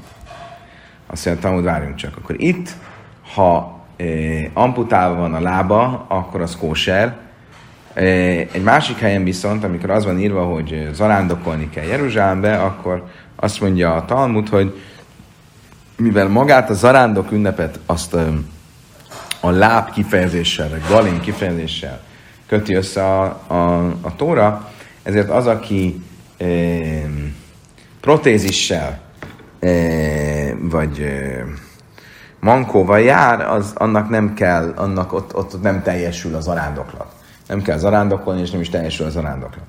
Azt 1.08 1.26
mondja, 1.26 1.44
tanult, 1.44 1.66
várjunk 1.66 1.96
csak. 1.96 2.18
Akkor 2.18 2.36
itt, 2.42 2.70
ha 3.34 3.73
amputálva 4.54 5.16
van 5.16 5.34
a 5.34 5.40
lába, 5.40 6.06
akkor 6.08 6.42
az 6.42 6.58
kóser. 6.58 7.18
Egy 8.54 8.64
másik 8.64 8.98
helyen 8.98 9.24
viszont, 9.24 9.64
amikor 9.64 9.90
az 9.90 10.06
van 10.06 10.20
írva, 10.20 10.44
hogy 10.44 10.90
zarándokolni 10.94 11.70
kell 11.70 11.86
Jeruzsálembe, 11.86 12.58
akkor 12.58 13.04
azt 13.36 13.62
mondja 13.62 13.96
a 13.96 14.06
Talmud, 14.06 14.50
hogy 14.50 14.82
mivel 15.98 16.28
magát 16.28 16.70
a 16.70 16.74
zarándok 16.74 17.32
ünnepet 17.32 17.80
azt 17.86 18.16
a 19.40 19.50
láb 19.50 19.92
kifejezéssel, 19.92 20.70
vagy 20.70 20.82
galin 20.90 21.20
kifejezéssel 21.20 22.02
köti 22.48 22.74
össze 22.74 23.04
a, 23.04 23.24
a, 23.48 23.86
a 24.02 24.16
tóra, 24.16 24.72
ezért 25.04 25.30
az, 25.30 25.48
aki 25.48 26.02
e, 26.38 26.46
protézissel 28.02 29.00
e, 29.60 29.70
vagy 30.60 31.00
e, 31.00 31.44
mankóval 32.44 33.00
jár, 33.00 33.42
az, 33.42 33.74
annak 33.76 34.10
nem 34.10 34.34
kell, 34.34 34.74
annak 34.76 35.14
ott, 35.14 35.36
ott 35.36 35.62
nem 35.62 35.82
teljesül 35.82 36.36
az 36.36 36.48
arándoklat. 36.48 37.14
Nem 37.48 37.62
kell 37.62 37.78
zarándokolni, 37.78 38.42
és 38.42 38.52
nem 38.52 38.62
is 38.62 38.70
teljesül 38.70 39.06
az 39.06 39.16
arándoklat. 39.16 39.66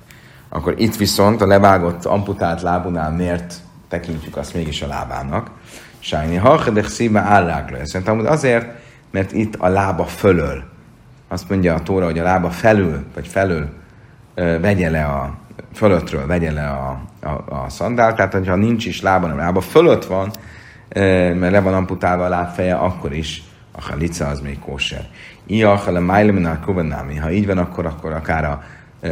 Akkor 0.48 0.74
itt 0.76 0.96
viszont 0.96 1.40
a 1.40 1.46
levágott, 1.46 2.04
amputált 2.04 2.62
lábunál 2.62 3.10
miért 3.10 3.54
tekintjük 3.88 4.36
azt 4.36 4.54
mégis 4.54 4.82
a 4.82 4.86
lábának? 4.86 5.50
Sájni, 5.98 6.36
ha 6.36 6.70
de 6.70 6.82
szíve 6.82 7.20
állágra. 7.20 7.86
Szerintem 7.86 8.26
azért, 8.26 8.66
mert 9.10 9.32
itt 9.32 9.54
a 9.54 9.68
lába 9.68 10.04
fölöl. 10.04 10.64
Azt 11.28 11.48
mondja 11.48 11.74
a 11.74 11.82
Tóra, 11.82 12.04
hogy 12.04 12.18
a 12.18 12.22
lába 12.22 12.50
felül, 12.50 13.04
vagy 13.14 13.26
felül 13.26 13.68
vegye 14.34 14.90
le 14.90 15.04
a, 15.04 15.34
fölöttről 15.74 16.26
vegye 16.26 16.52
le 16.52 16.68
a, 16.68 17.00
a, 17.20 17.54
a 17.54 17.68
szandál, 17.68 18.14
tehát 18.14 18.32
hogyha 18.32 18.54
nincs 18.54 18.86
is 18.86 19.02
lába, 19.02 19.20
hanem 19.20 19.36
lába 19.36 19.60
fölött 19.60 20.04
van, 20.04 20.30
mert 20.94 21.50
le 21.50 21.60
van 21.60 21.74
amputálva 21.74 22.24
a 22.24 22.28
lábfeje, 22.28 22.74
akkor 22.74 23.12
is 23.12 23.42
a 23.72 23.82
halica 23.82 24.26
az 24.26 24.40
még 24.40 24.58
kóser. 24.58 25.08
Ia 25.46 25.72
a 25.72 26.00
májleminál 26.00 26.60
kubanámi. 26.64 27.16
Ha 27.16 27.30
így 27.30 27.46
van, 27.46 27.58
akkor, 27.58 27.86
akkor 27.86 28.12
akár 28.12 28.44
a 28.44 28.62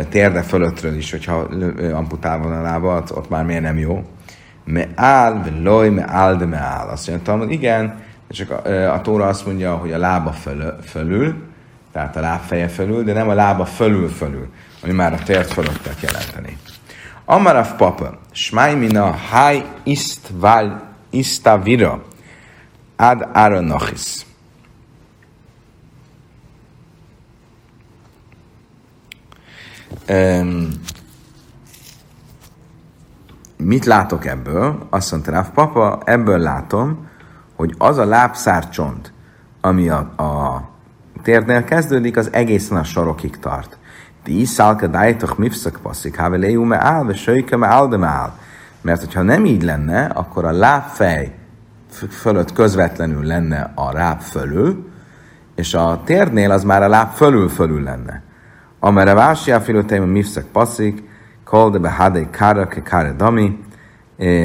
térde 0.08 0.42
fölöttről 0.42 0.96
is, 0.96 1.10
hogyha 1.10 1.48
amputálva 1.92 2.48
van 2.48 2.58
a 2.58 2.62
lába, 2.62 3.02
ott, 3.10 3.28
már 3.28 3.44
miért 3.44 3.62
nem 3.62 3.78
jó. 3.78 4.04
Me 4.64 4.86
áll, 4.94 5.42
loj, 5.62 5.88
me 5.88 6.04
áll, 6.06 6.36
de 6.36 6.44
me 6.44 6.56
áll. 6.56 6.88
Azt 6.88 7.08
mondja, 7.08 7.36
hogy 7.36 7.52
igen, 7.52 8.00
csak 8.28 8.50
a, 8.50 8.92
a 8.92 9.00
Tóra 9.00 9.26
azt 9.26 9.46
mondja, 9.46 9.76
hogy 9.76 9.92
a 9.92 9.98
lába 9.98 10.32
fölül, 10.32 10.76
fölül, 10.84 11.34
tehát 11.92 12.16
a 12.16 12.20
lábfeje 12.20 12.68
fölül, 12.68 13.02
de 13.02 13.12
nem 13.12 13.28
a 13.28 13.34
lába 13.34 13.64
fölül 13.64 14.08
fölül, 14.08 14.48
ami 14.82 14.92
már 14.92 15.12
a 15.12 15.22
tért 15.24 15.52
fölöttet 15.52 16.00
jelenteni. 16.00 16.56
Amarav 17.24 17.76
papa, 17.76 18.18
smaj 18.30 18.74
mina 18.74 19.16
haj 19.30 19.64
istval 19.82 20.91
istavira 21.12 22.00
ad 22.96 23.28
aranachis. 23.32 24.26
Um, 30.08 30.68
mit 33.56 33.84
látok 33.84 34.26
ebből? 34.26 34.86
Azt 34.90 35.10
mondta 35.10 35.30
Ráv 35.30 35.50
papa, 35.50 36.00
ebből 36.04 36.38
látom, 36.38 37.08
hogy 37.56 37.74
az 37.78 37.98
a 37.98 38.04
lábszárcsont, 38.04 39.12
ami 39.60 39.88
a, 39.88 39.98
a 39.98 40.62
térnél 41.22 41.64
kezdődik, 41.64 42.16
az 42.16 42.32
egészen 42.32 42.76
a 42.76 42.84
sarokig 42.84 43.38
tart. 43.38 43.78
Ti 44.22 44.44
szálka 44.44 44.86
mifszak 45.36 45.78
passzik, 45.82 46.16
háveléjú 46.16 46.62
me 46.62 46.84
áll, 46.84 47.04
ve 47.04 47.14
söjke 47.14 47.56
me 47.56 47.66
áll, 47.66 47.88
de 47.88 48.06
áll. 48.06 48.32
Mert 48.82 49.00
hogyha 49.00 49.22
nem 49.22 49.44
így 49.44 49.62
lenne, 49.62 50.04
akkor 50.04 50.44
a 50.44 50.52
lábfej 50.52 51.34
fölött 52.10 52.52
közvetlenül 52.52 53.24
lenne 53.24 53.72
a 53.74 53.92
láb 53.92 54.20
fölül, 54.20 54.90
és 55.54 55.74
a 55.74 56.02
térnél 56.04 56.50
az 56.50 56.64
már 56.64 56.82
a 56.82 56.88
láb 56.88 57.12
fölül 57.12 57.48
fölül 57.48 57.82
lenne. 57.82 58.22
Amere 58.80 59.14
vási 59.14 59.50
a 59.50 59.60
filóteim 59.60 60.02
mifszak 60.02 60.46
passzik, 60.52 61.02
kol 61.44 61.70
de 61.70 61.78
behadei 61.78 62.26
kára 62.30 62.66
ke 62.66 62.82
kára 62.82 63.12
dami. 63.12 63.58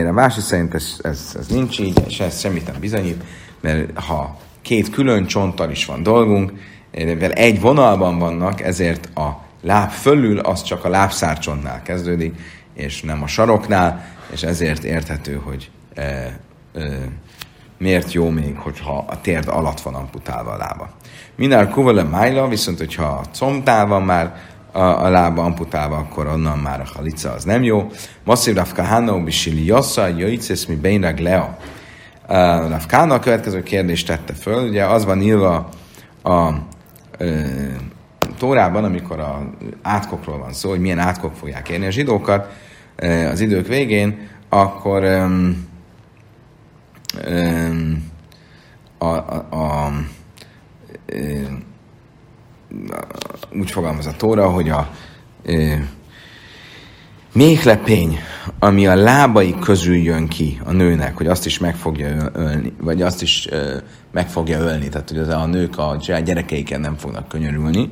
A 0.08 0.14
vási 0.14 0.42
szerint 0.42 0.74
ez, 0.74 1.00
ez, 1.02 1.36
ez 1.40 1.48
nincs 1.48 1.80
így, 1.80 2.04
és 2.08 2.20
ez 2.20 2.40
semmit 2.40 2.68
nem 2.68 2.80
bizonyít, 2.80 3.24
mert 3.62 4.00
ha 4.00 4.38
két 4.62 4.90
külön 4.90 5.26
csonttal 5.26 5.72
is 5.72 5.86
van 5.86 6.04
dolgunk, 6.04 6.52
mivel 6.92 7.32
egy 7.32 7.62
vonalban 7.62 8.20
vannak, 8.20 8.62
ezért 8.62 9.10
a 9.16 9.46
láb 9.62 9.90
fölül 9.90 10.40
az 10.40 10.64
csak 10.64 10.86
a 10.86 10.90
lábszárcsontnál 10.90 11.82
kezdődik, 11.82 12.36
és 12.74 13.02
nem 13.02 13.24
a 13.24 13.28
saroknál, 13.28 14.06
és 14.32 14.44
ezért 14.44 14.84
érthető, 14.84 15.42
hogy 15.44 15.70
e, 15.94 16.02
e, 16.02 16.40
miért 17.78 18.12
jó 18.12 18.30
még, 18.30 18.58
hogyha 18.58 19.06
a 19.08 19.22
térd 19.22 19.48
alatt 19.48 19.82
van 19.82 19.94
amputálva 19.94 20.52
a 20.52 20.58
lába. 20.58 20.90
Minden 21.36 21.70
kuvale 21.70 22.04
májla, 22.04 22.48
viszont 22.48 22.78
hogyha 22.78 23.04
a 23.04 23.38
combnál 23.38 23.88
van 23.88 24.04
már 24.04 24.36
a, 24.72 24.80
a 24.80 25.10
lába 25.10 25.44
amputálva, 25.44 25.96
akkor 25.96 26.28
onnan 26.28 26.58
már 26.58 26.80
a 26.80 26.88
halica 26.96 27.32
az 27.32 27.44
nem 27.44 27.64
jó. 27.64 27.92
Masszív 28.24 28.56
Rafka 28.56 29.22
Bisili 29.24 29.66
Yassa, 29.66 30.08
Jöjcesz 30.08 30.66
mi 30.66 30.76
Beinrag 30.76 31.18
Lea. 31.18 31.58
Rafkána 32.68 33.14
a 33.14 33.20
következő 33.20 33.64
kérdést 33.64 34.08
tette 34.08 34.34
föl, 34.34 34.68
ugye 34.68 34.86
az 34.86 35.06
van 35.06 35.22
írva 35.22 35.70
a, 36.22 36.32
a 36.32 36.54
Tórában, 38.38 38.84
amikor 38.84 39.20
a 39.20 39.50
átkokról 39.82 40.38
van 40.38 40.54
szó, 40.54 40.70
hogy 40.70 40.80
milyen 40.80 41.00
átkok 41.00 41.34
fogják 41.36 41.70
érni 41.70 41.86
a 41.86 41.92
zsidókat 41.92 42.54
az 43.32 43.40
idők 43.40 43.68
végén, 43.68 44.28
akkor 44.50 45.04
um, 45.04 45.68
um, 47.28 48.12
a, 48.98 49.06
a, 49.06 49.48
a, 49.50 49.92
um, 51.14 51.64
úgy 53.60 53.72
fogalmaz 53.72 54.06
a 54.06 54.16
Tóra, 54.18 54.50
hogy 54.50 54.70
a 54.70 54.90
um, 55.48 55.90
méhlepény, 57.34 58.20
ami 58.60 58.88
a 58.88 58.96
lábai 58.96 59.56
közül 59.60 59.96
jön 59.96 60.28
ki 60.28 60.60
a 60.64 60.72
nőnek, 60.72 61.18
hogy 61.18 61.28
azt 61.28 61.46
is 61.46 61.60
meg 61.60 61.76
fogja 61.76 62.30
ölni, 62.34 62.74
vagy 62.82 63.02
azt 63.02 63.22
is 63.22 63.48
uh, 63.52 63.82
meg 64.12 64.30
fogja 64.30 64.60
ölni, 64.60 64.90
tehát 64.90 65.10
hogy 65.10 65.20
az 65.20 65.28
a 65.28 65.46
nők 65.46 65.78
a 65.78 65.98
gyerekeiken 66.24 66.82
nem 66.82 66.96
fognak 66.96 67.28
könyörülni, 67.28 67.90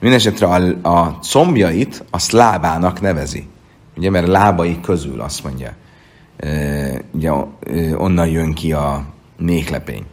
Mindenesetre 0.00 0.46
a, 0.46 0.88
a 0.88 1.18
combjait 1.18 2.04
a 2.10 2.18
lábának 2.30 3.00
nevezi. 3.00 3.46
Ugye, 3.98 4.10
mert 4.10 4.28
a 4.28 4.30
lábai 4.30 4.80
közül 4.80 5.20
azt 5.20 5.44
mondja. 5.44 5.72
Ugye 7.10 7.32
onnan 7.96 8.28
jön 8.28 8.54
ki 8.54 8.72
a 8.72 9.04
méhlepény. 9.38 10.04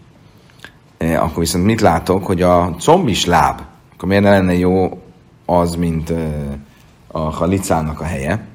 E, 0.97 1.21
akkor 1.21 1.39
viszont 1.39 1.65
mit 1.65 1.81
látok, 1.81 2.25
hogy 2.25 2.41
a 2.41 2.75
comb 2.79 3.07
is 3.07 3.25
láb. 3.25 3.61
Akkor 3.93 4.07
miért 4.07 4.23
ne 4.23 4.29
lenne 4.29 4.53
jó 4.53 5.01
az, 5.45 5.75
mint 5.75 6.13
a 7.07 7.19
halicának 7.19 7.99
a 7.99 8.03
helye? 8.03 8.45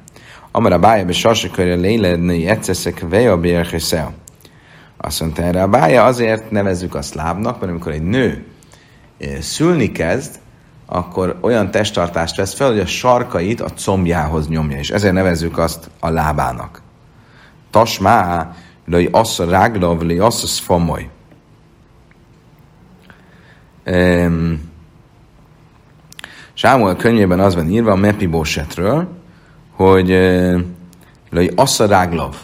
Amara 0.50 0.78
bája 0.78 1.04
be 1.04 1.12
sasikörje 1.12 1.74
lélednői 1.74 2.46
egyszerszek 2.46 3.04
veja 3.08 3.36
bérheszel. 3.36 4.12
Azt 4.96 5.20
mondta 5.20 5.42
erre 5.42 5.62
a 5.62 5.68
bája, 5.68 6.04
azért 6.04 6.50
nevezzük 6.50 6.94
azt 6.94 7.14
lábnak, 7.14 7.60
mert 7.60 7.72
amikor 7.72 7.92
egy 7.92 8.02
nő 8.02 8.46
szülni 9.40 9.92
kezd, 9.92 10.38
akkor 10.92 11.38
olyan 11.40 11.70
testtartást 11.70 12.36
vesz 12.36 12.54
fel, 12.54 12.68
hogy 12.68 12.78
a 12.78 12.86
sarkait 12.86 13.60
a 13.60 13.68
combjához 13.68 14.48
nyomja, 14.48 14.78
és 14.78 14.90
ezért 14.90 15.12
nevezzük 15.12 15.58
azt 15.58 15.90
a 16.00 16.08
lábának. 16.08 16.82
Tasmá, 17.70 18.54
löj 18.86 19.08
assza 19.12 19.44
ráglav, 19.44 20.00
löj 20.00 20.18
assza 20.18 20.46
szfomoly. 20.46 21.08
Sámuel 26.52 26.96
könyvében 26.96 27.40
az 27.40 27.54
van 27.54 27.70
írva 27.70 27.90
a 27.90 27.96
Mepibosetről, 27.96 29.08
hogy 29.72 30.08
löj 31.30 31.50
assza 31.54 31.86
ráglav, 31.86 32.36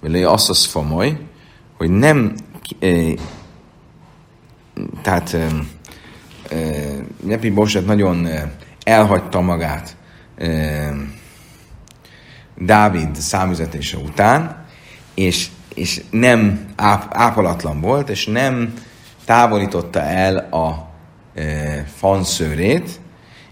vagy 0.00 0.10
löj 0.10 0.24
assza 0.24 0.54
szfomoly, 0.54 1.18
hogy 1.76 1.90
nem 1.90 2.34
tehát 5.02 5.36
Nepi 7.22 7.50
Boset 7.50 7.86
nagyon 7.86 8.28
elhagyta 8.82 9.40
magát 9.40 9.96
Dávid 12.58 13.16
számüzetése 13.16 13.96
után, 13.96 14.64
és, 15.14 15.48
és 15.74 16.02
nem 16.10 16.66
áp, 16.76 17.06
ápolatlan 17.10 17.80
volt, 17.80 18.08
és 18.08 18.26
nem 18.26 18.74
távolította 19.24 20.00
el 20.00 20.36
a 20.36 20.88
e, 21.34 21.44
fanszőrét, 21.96 23.00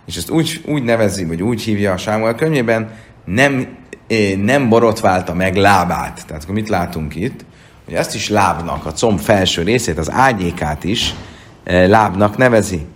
és 0.07 0.17
ezt 0.17 0.31
úgy, 0.31 0.65
úgy 0.67 0.83
nevezi, 0.83 1.25
vagy 1.25 1.43
úgy 1.43 1.62
hívja 1.62 1.93
a 1.93 1.97
Sámuel 1.97 2.35
könyvében, 2.35 2.95
nem, 3.25 3.77
e, 4.09 4.37
nem 4.37 4.69
borotválta 4.69 5.35
meg 5.35 5.57
lábát. 5.57 6.27
Tehát 6.27 6.43
akkor 6.43 6.55
mit 6.55 6.69
látunk 6.69 7.15
itt? 7.17 7.45
Hogy 7.85 7.95
ezt 7.95 8.15
is 8.15 8.29
lábnak, 8.29 8.87
a 8.87 8.93
comb 8.93 9.19
felső 9.19 9.62
részét, 9.62 9.99
az 9.99 10.11
ágyékát 10.11 10.85
is 10.85 11.15
e, 11.65 11.87
lábnak 11.87 12.37
nevezi. 12.37 12.87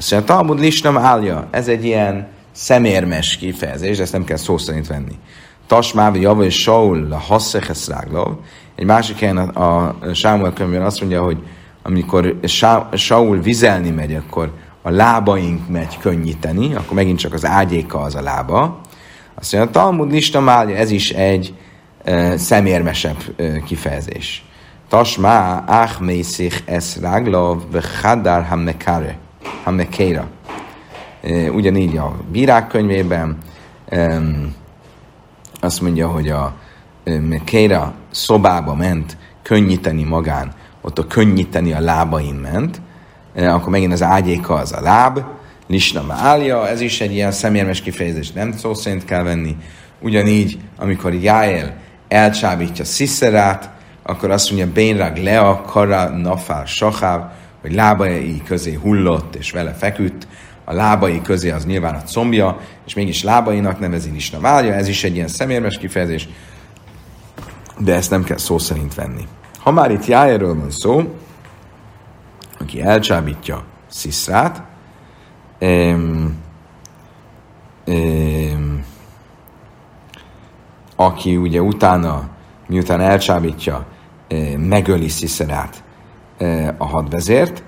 Azt 0.00 0.10
mondja, 0.10 0.34
Talmud 0.34 0.60
listam 0.60 0.98
állja. 0.98 1.48
Ez 1.50 1.68
egy 1.68 1.84
ilyen 1.84 2.26
szemérmes 2.52 3.36
kifejezés, 3.36 3.98
ezt 3.98 4.12
nem 4.12 4.24
kell 4.24 4.36
szó 4.36 4.58
szerint 4.58 4.86
venni. 4.86 5.18
Tasmávi 5.66 6.20
Java 6.20 6.44
és 6.44 6.60
Saul 6.60 7.12
a 7.12 7.18
Hasseches 7.18 7.88
Ráglov. 7.88 8.32
Egy 8.76 8.84
másik 8.84 9.18
helyen 9.18 9.38
a, 9.38 9.82
a 9.82 9.94
Sámuel 10.12 10.52
könyvben 10.52 10.82
azt 10.82 11.00
mondja, 11.00 11.22
hogy 11.22 11.38
amikor 11.82 12.38
Saul 12.92 13.40
vizelni 13.40 13.90
megy, 13.90 14.14
akkor 14.14 14.52
a 14.82 14.90
lábaink 14.90 15.68
megy 15.68 15.98
könnyíteni, 15.98 16.74
akkor 16.74 16.94
megint 16.94 17.18
csak 17.18 17.32
az 17.32 17.44
ágyéka 17.44 18.00
az 18.00 18.14
a 18.14 18.22
lába. 18.22 18.80
Azt 19.34 19.52
mondja, 19.52 19.70
a 19.70 19.72
Talmud 19.72 20.10
listam 20.10 20.48
állja, 20.48 20.76
ez 20.76 20.90
is 20.90 21.10
egy 21.10 21.54
e, 22.04 22.36
szemérmesebb 22.36 23.18
e, 23.36 23.60
kifejezés. 23.62 24.44
Tasmá, 24.88 25.64
ach 25.66 26.00
mészich 26.00 26.62
es 26.64 26.96
ráglov, 27.00 27.62
ve 27.70 27.80
chadar 27.80 28.44
hamekare. 28.44 29.18
Hamekéra. 29.70 30.28
Ugyanígy 31.52 31.96
a 31.96 32.16
bírák 32.30 32.66
könyvében 32.66 33.38
azt 35.60 35.80
mondja, 35.80 36.08
hogy 36.08 36.28
a 36.28 36.54
Mekéra 37.04 37.94
szobába 38.10 38.74
ment 38.74 39.16
könnyíteni 39.42 40.02
magán, 40.02 40.52
ott 40.80 40.98
a 40.98 41.06
könnyíteni 41.06 41.72
a 41.72 41.80
lábain 41.80 42.34
ment, 42.34 42.80
akkor 43.36 43.68
megint 43.68 43.92
az 43.92 44.02
ágyéka 44.02 44.54
az 44.54 44.72
a 44.72 44.80
láb, 44.80 45.20
Lisna 45.66 46.04
állja, 46.08 46.68
ez 46.68 46.80
is 46.80 47.00
egy 47.00 47.12
ilyen 47.12 47.32
szemérmes 47.32 47.80
kifejezés, 47.80 48.32
nem 48.32 48.52
szó 48.52 48.74
szerint 48.74 49.04
kell 49.04 49.22
venni. 49.22 49.56
Ugyanígy, 50.00 50.58
amikor 50.76 51.14
Jáel 51.14 51.74
elcsábítja 52.08 52.84
Sziszerát, 52.84 53.70
akkor 54.02 54.30
azt 54.30 54.50
mondja, 54.50 54.72
Bénrag 54.72 55.16
Lea, 55.16 55.62
Kara, 55.62 56.08
Nafár, 56.08 56.66
Saháv, 56.66 57.38
hogy 57.60 57.74
lábai 57.74 58.42
közé 58.44 58.74
hullott 58.74 59.34
és 59.34 59.50
vele 59.50 59.72
feküdt, 59.72 60.26
a 60.64 60.72
lábai 60.72 61.22
közé 61.22 61.50
az 61.50 61.64
nyilván 61.64 61.94
a 61.94 62.02
combja, 62.02 62.60
és 62.86 62.94
mégis 62.94 63.22
lábainak 63.22 63.78
nevezi 63.78 64.14
is 64.14 64.32
válja, 64.40 64.74
ez 64.74 64.88
is 64.88 65.04
egy 65.04 65.14
ilyen 65.14 65.28
szemérmes 65.28 65.78
kifejezés, 65.78 66.28
de 67.78 67.94
ezt 67.94 68.10
nem 68.10 68.24
kell 68.24 68.36
szó 68.36 68.58
szerint 68.58 68.94
venni. 68.94 69.26
Ha 69.58 69.70
már 69.70 69.90
itt 69.90 70.06
Jájerről 70.06 70.54
van 70.54 70.70
szó, 70.70 71.14
aki 72.58 72.82
elcsábítja 72.82 73.64
Sziszrát, 73.88 74.62
um, 75.60 76.36
um, 77.86 78.84
aki 80.96 81.36
ugye 81.36 81.60
utána, 81.60 82.28
miután 82.66 83.00
elcsábítja, 83.00 83.86
megöli 84.56 85.08
Sziszrát, 85.08 85.82
a 86.78 86.86
hadvezért. 86.86 87.62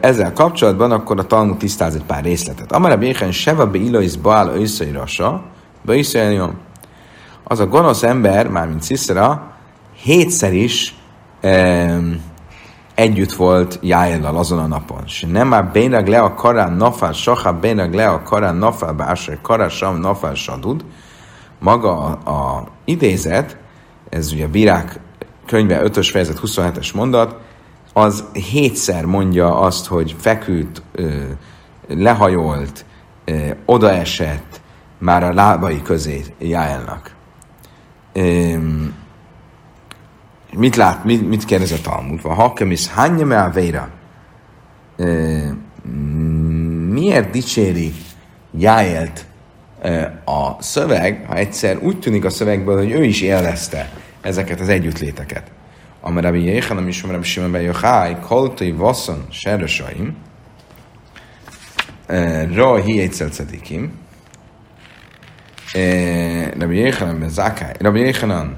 Ezzel 0.00 0.32
kapcsolatban 0.32 0.92
akkor 0.92 1.18
a 1.18 1.26
Talmud 1.26 1.56
tisztáz 1.56 1.94
egy 1.94 2.04
pár 2.04 2.22
részletet. 2.22 2.72
Amara 2.72 2.96
béhen 2.96 3.32
seva 3.32 3.66
be 3.66 3.78
ilois 3.78 4.16
baal 4.16 4.48
őszai 4.48 4.96
az 7.44 7.60
a 7.60 7.66
gonosz 7.66 8.02
ember, 8.02 8.48
mármint 8.48 8.82
Sziszra, 8.82 9.52
hétszer 10.02 10.52
is 10.52 10.94
együtt 12.94 13.32
volt 13.32 13.78
Jájellal 13.82 14.36
azon 14.36 14.58
a 14.58 14.66
napon. 14.66 15.02
És 15.06 15.26
nem 15.30 15.48
már 15.48 15.70
bénag 15.70 16.06
le 16.06 16.20
a 16.20 16.34
karán 16.34 16.72
nafál, 16.72 17.12
saha 17.12 17.52
bénag 17.52 17.94
le 17.94 18.08
a 18.08 18.22
karán 18.22 18.56
nafál, 18.56 18.92
básra 18.92 19.34
karán 19.42 19.68
sam 19.68 19.98
nafál 19.98 20.34
sadud. 20.34 20.84
Maga 21.58 21.96
a, 21.96 22.30
a 22.30 22.66
idézet, 22.84 23.56
ez 24.08 24.32
ugye 24.32 24.44
a 24.44 24.48
bírák 24.48 25.00
könyve 25.46 25.82
5-ös 25.84 26.08
fejezet 26.10 26.40
27-es 26.42 26.94
mondat, 26.94 27.36
az 27.92 28.24
hétszer 28.32 29.04
mondja 29.04 29.58
azt, 29.58 29.86
hogy 29.86 30.16
feküdt, 30.18 30.82
lehajolt, 31.88 32.84
odaesett 33.64 34.60
már 34.98 35.24
a 35.24 35.32
lábai 35.32 35.82
közé 35.82 36.24
Jáelnak. 36.38 37.14
Mit 40.56 40.76
lát, 40.76 41.04
mit, 41.04 41.28
mit 41.28 41.44
kérdez 41.44 41.72
a 41.72 41.80
Talmud? 41.80 42.20
Ha 42.20 42.34
hakemis 42.34 42.88
hányja 42.88 43.44
a 43.44 43.50
véra? 43.50 43.88
Miért 46.88 47.30
dicséri 47.30 47.92
Jáelt 48.58 49.26
a 50.24 50.62
szöveg, 50.62 51.24
ha 51.26 51.34
egyszer 51.34 51.78
úgy 51.82 51.98
tűnik 51.98 52.24
a 52.24 52.30
szövegből, 52.30 52.76
hogy 52.76 52.90
ő 52.90 53.04
is 53.04 53.20
élvezte 53.20 53.92
ezeket 54.20 54.60
az 54.60 54.68
együttléteket. 54.68 55.50
Amar 56.04 56.22
Rabbi 56.22 56.42
Jéhanem 56.42 56.88
is, 56.88 57.02
Rabbi 57.02 57.24
Shimon 57.24 57.52
ben 57.52 57.62
Yochai, 57.62 58.16
koltai 58.26 58.72
vasszon 58.72 59.26
serösaim, 59.30 60.16
ra 62.54 62.76
hi 62.76 63.00
egyszer 63.00 63.30
cedikim, 63.30 63.92
Rabbi 66.58 66.76
Jéhanem 66.76 67.18
ben 67.18 67.28
Zakai, 67.28 67.72
Rabbi 67.78 68.00
Jéhanem, 68.00 68.56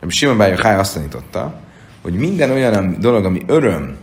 Rabbi 0.00 0.12
Shimon 0.14 0.36
ben 0.36 0.48
Yochai 0.48 0.74
azt 0.74 0.94
tanította, 0.94 1.54
hogy 2.02 2.14
minden 2.14 2.50
olyan 2.50 2.96
dolog, 3.00 3.24
ami 3.24 3.42
öröm 3.46 3.96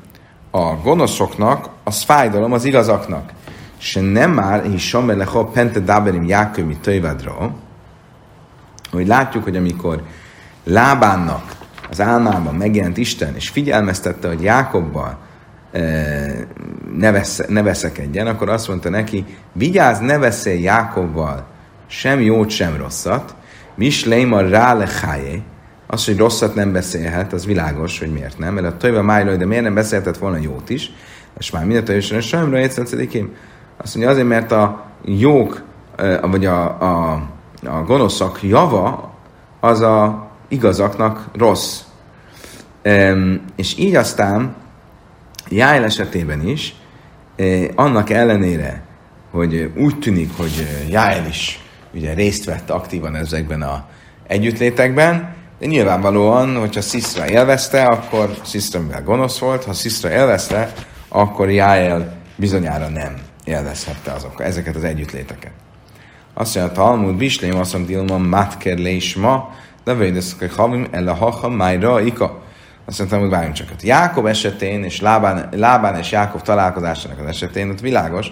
a 0.51 0.75
gonoszoknak, 0.75 1.69
az 1.83 2.01
fájdalom 2.01 2.53
az 2.53 2.65
igazaknak. 2.65 3.31
Se 3.77 4.01
nem 4.01 4.31
már, 4.31 4.65
és 4.65 4.87
Somer 4.87 5.27
Pente 5.53 5.79
Daberim 5.79 6.25
Jákömi 6.25 6.77
Töjvedra, 6.77 7.55
hogy 8.91 9.07
látjuk, 9.07 9.43
hogy 9.43 9.55
amikor 9.55 10.03
Lábánnak 10.63 11.56
az 11.89 12.01
álmában 12.01 12.55
megjelent 12.55 12.97
Isten, 12.97 13.35
és 13.35 13.49
figyelmeztette, 13.49 14.27
hogy 14.27 14.41
Jákobbal 14.41 15.17
e, 15.71 15.81
ne, 16.97 17.11
vesz, 17.11 17.41
ne 17.47 17.61
veszekedjen, 17.61 18.27
akkor 18.27 18.49
azt 18.49 18.67
mondta 18.67 18.89
neki, 18.89 19.25
vigyázz, 19.53 19.99
ne 19.99 20.17
veszél 20.17 20.59
Jákobbal 20.59 21.45
sem 21.87 22.21
jót, 22.21 22.49
sem 22.49 22.77
rosszat, 22.77 23.35
mis 23.75 24.05
leimar 24.05 24.49
rá 24.49 24.73
lehájé, 24.73 25.41
az, 25.87 26.05
hogy 26.05 26.17
rosszat 26.17 26.55
nem 26.55 26.71
beszélhet, 26.71 27.33
az 27.33 27.45
világos, 27.45 27.99
hogy 27.99 28.11
miért 28.11 28.37
nem, 28.37 28.53
mert 28.53 28.67
a 28.67 28.77
töjve 28.77 29.01
májló, 29.01 29.35
de 29.35 29.45
miért 29.45 29.63
nem 29.63 29.73
beszélhetett 29.73 30.17
volna 30.17 30.37
jót 30.37 30.69
is, 30.69 30.91
és 31.39 31.51
már 31.51 31.65
mindent 31.65 31.85
teljesen 31.85 32.21
sajnra 32.21 32.57
egyszerűen 32.57 33.31
Azt 33.77 33.95
mondja, 33.95 34.13
azért, 34.13 34.27
mert 34.27 34.51
a 34.51 34.85
jók, 35.05 35.61
e, 35.95 36.19
vagy 36.19 36.45
a, 36.45 36.81
a, 36.81 37.21
a 37.65 37.83
gonoszak 37.85 38.43
java, 38.43 39.13
az 39.59 39.81
a 39.81 40.26
igazaknak 40.47 41.29
rossz. 41.33 41.81
És 43.55 43.77
így 43.77 43.95
aztán 43.95 44.55
Jájl 45.49 45.83
esetében 45.83 46.47
is, 46.47 46.75
eh, 47.35 47.67
annak 47.75 48.09
ellenére, 48.09 48.81
hogy 49.31 49.71
úgy 49.77 49.99
tűnik, 49.99 50.37
hogy 50.37 50.67
Jájl 50.89 51.25
is 51.27 51.59
ugye 51.93 52.13
részt 52.13 52.45
vett 52.45 52.69
aktívan 52.69 53.15
ezekben 53.15 53.61
a 53.61 53.85
együttlétekben, 54.27 55.35
de 55.59 55.65
nyilvánvalóan, 55.65 56.55
hogyha 56.55 56.81
Sziszra 56.81 57.29
élvezte, 57.29 57.85
akkor 57.85 58.37
Sziszra 58.43 58.79
mivel 58.79 59.03
gonosz 59.03 59.37
volt, 59.37 59.63
ha 59.63 59.73
Sziszra 59.73 60.11
élvezte, 60.11 60.73
akkor 61.07 61.49
Jájel 61.49 62.15
bizonyára 62.35 62.87
nem 62.87 63.15
élvezhette 63.43 64.11
azok, 64.11 64.41
ezeket 64.41 64.75
az 64.75 64.83
együttléteket. 64.83 65.51
Azt 66.33 66.55
mondja, 66.55 66.73
a 66.73 66.75
Talmud, 66.75 67.15
Bislém, 67.15 67.59
azt 67.59 67.73
mondja, 67.73 67.97
Dilma, 67.97 68.17
Matker 68.17 68.77
ma, 69.15 69.55
de 69.87 69.93
védeszek 69.93 70.53
havim 70.53 70.87
el 70.91 71.07
a 71.07 71.13
haha 71.13 71.49
májra 71.49 72.01
ika. 72.01 72.41
Azt 72.85 72.97
mondtam, 72.97 73.19
hogy 73.19 73.29
várjunk 73.29 73.55
csak. 73.55 73.67
Jákob 73.81 74.25
esetén 74.25 74.83
és 74.83 75.01
Lábán, 75.01 75.49
Lábán 75.51 75.97
és 75.97 76.11
Jákob 76.11 76.41
találkozásának 76.41 77.19
az 77.19 77.25
esetén, 77.25 77.69
ott 77.69 77.79
világos, 77.79 78.31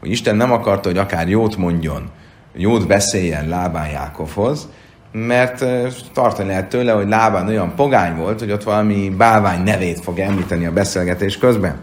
hogy 0.00 0.10
Isten 0.10 0.36
nem 0.36 0.52
akarta, 0.52 0.88
hogy 0.88 0.98
akár 0.98 1.28
jót 1.28 1.56
mondjon, 1.56 2.10
jót 2.54 2.86
beszéljen 2.86 3.48
Lábán 3.48 3.88
Jákobhoz, 3.88 4.68
mert 5.12 5.64
tartani 6.12 6.48
lehet 6.48 6.68
tőle, 6.68 6.92
hogy 6.92 7.08
Lábán 7.08 7.48
olyan 7.48 7.74
pogány 7.74 8.16
volt, 8.16 8.38
hogy 8.38 8.52
ott 8.52 8.62
valami 8.62 9.14
bálvány 9.16 9.62
nevét 9.62 10.00
fog 10.00 10.18
említeni 10.18 10.66
a 10.66 10.72
beszélgetés 10.72 11.38
közben. 11.38 11.76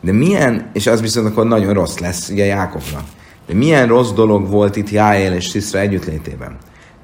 De 0.00 0.12
milyen, 0.12 0.70
és 0.72 0.86
az 0.86 1.00
viszont 1.00 1.26
akkor 1.26 1.46
nagyon 1.46 1.72
rossz 1.72 1.98
lesz 1.98 2.28
ugye 2.28 2.44
Jákobnak. 2.44 3.04
De 3.46 3.54
milyen 3.54 3.86
rossz 3.86 4.10
dolog 4.10 4.48
volt 4.48 4.76
itt 4.76 4.90
Jáél 4.90 5.32
és 5.32 5.44
Sziszra 5.44 5.78
együttlétében? 5.78 6.56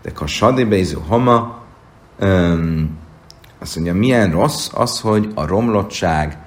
De 0.06 0.12
kasadi 0.12 0.64
bézú 0.64 1.00
hama, 1.08 1.62
um, 2.20 2.98
azt 3.58 3.74
mondja, 3.76 3.94
milyen 3.94 4.30
rossz 4.30 4.70
az, 4.74 5.00
hogy 5.00 5.32
a 5.34 5.46
romlottság 5.46 6.38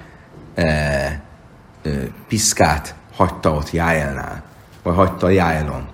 e, 0.54 0.64
e, 0.64 1.22
piszkát 2.28 2.94
hagyta 3.16 3.50
ott 3.52 3.70
Jájelnál, 3.70 4.42
vagy 4.82 4.94
hagyta 4.94 5.26
a 5.26 5.30
Jájelon. 5.30 5.88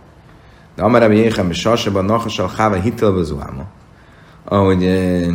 De 0.75 0.83
amerem 0.83 1.13
Jéhem 1.13 1.51
és 1.51 1.59
Sarsában 1.59 2.05
Nachasal 2.05 2.53
Háve 2.57 2.81
hitelbezuáma, 2.81 3.65
ahogy 4.45 4.85
e, 4.85 5.27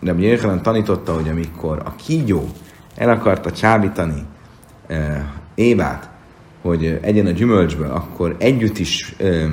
Rabbi 0.00 0.22
Jéhem 0.22 0.62
tanította, 0.62 1.14
hogy 1.14 1.28
amikor 1.28 1.82
a 1.84 1.94
kígyó 1.94 2.48
el 2.94 3.10
akarta 3.10 3.52
csábítani 3.52 4.22
e, 4.86 5.26
Évát, 5.54 6.10
hogy 6.62 6.98
egyen 7.02 7.26
a 7.26 7.30
gyümölcsből, 7.30 7.90
akkor 7.90 8.36
együtt 8.38 8.78
is 8.78 9.14
e, 9.18 9.46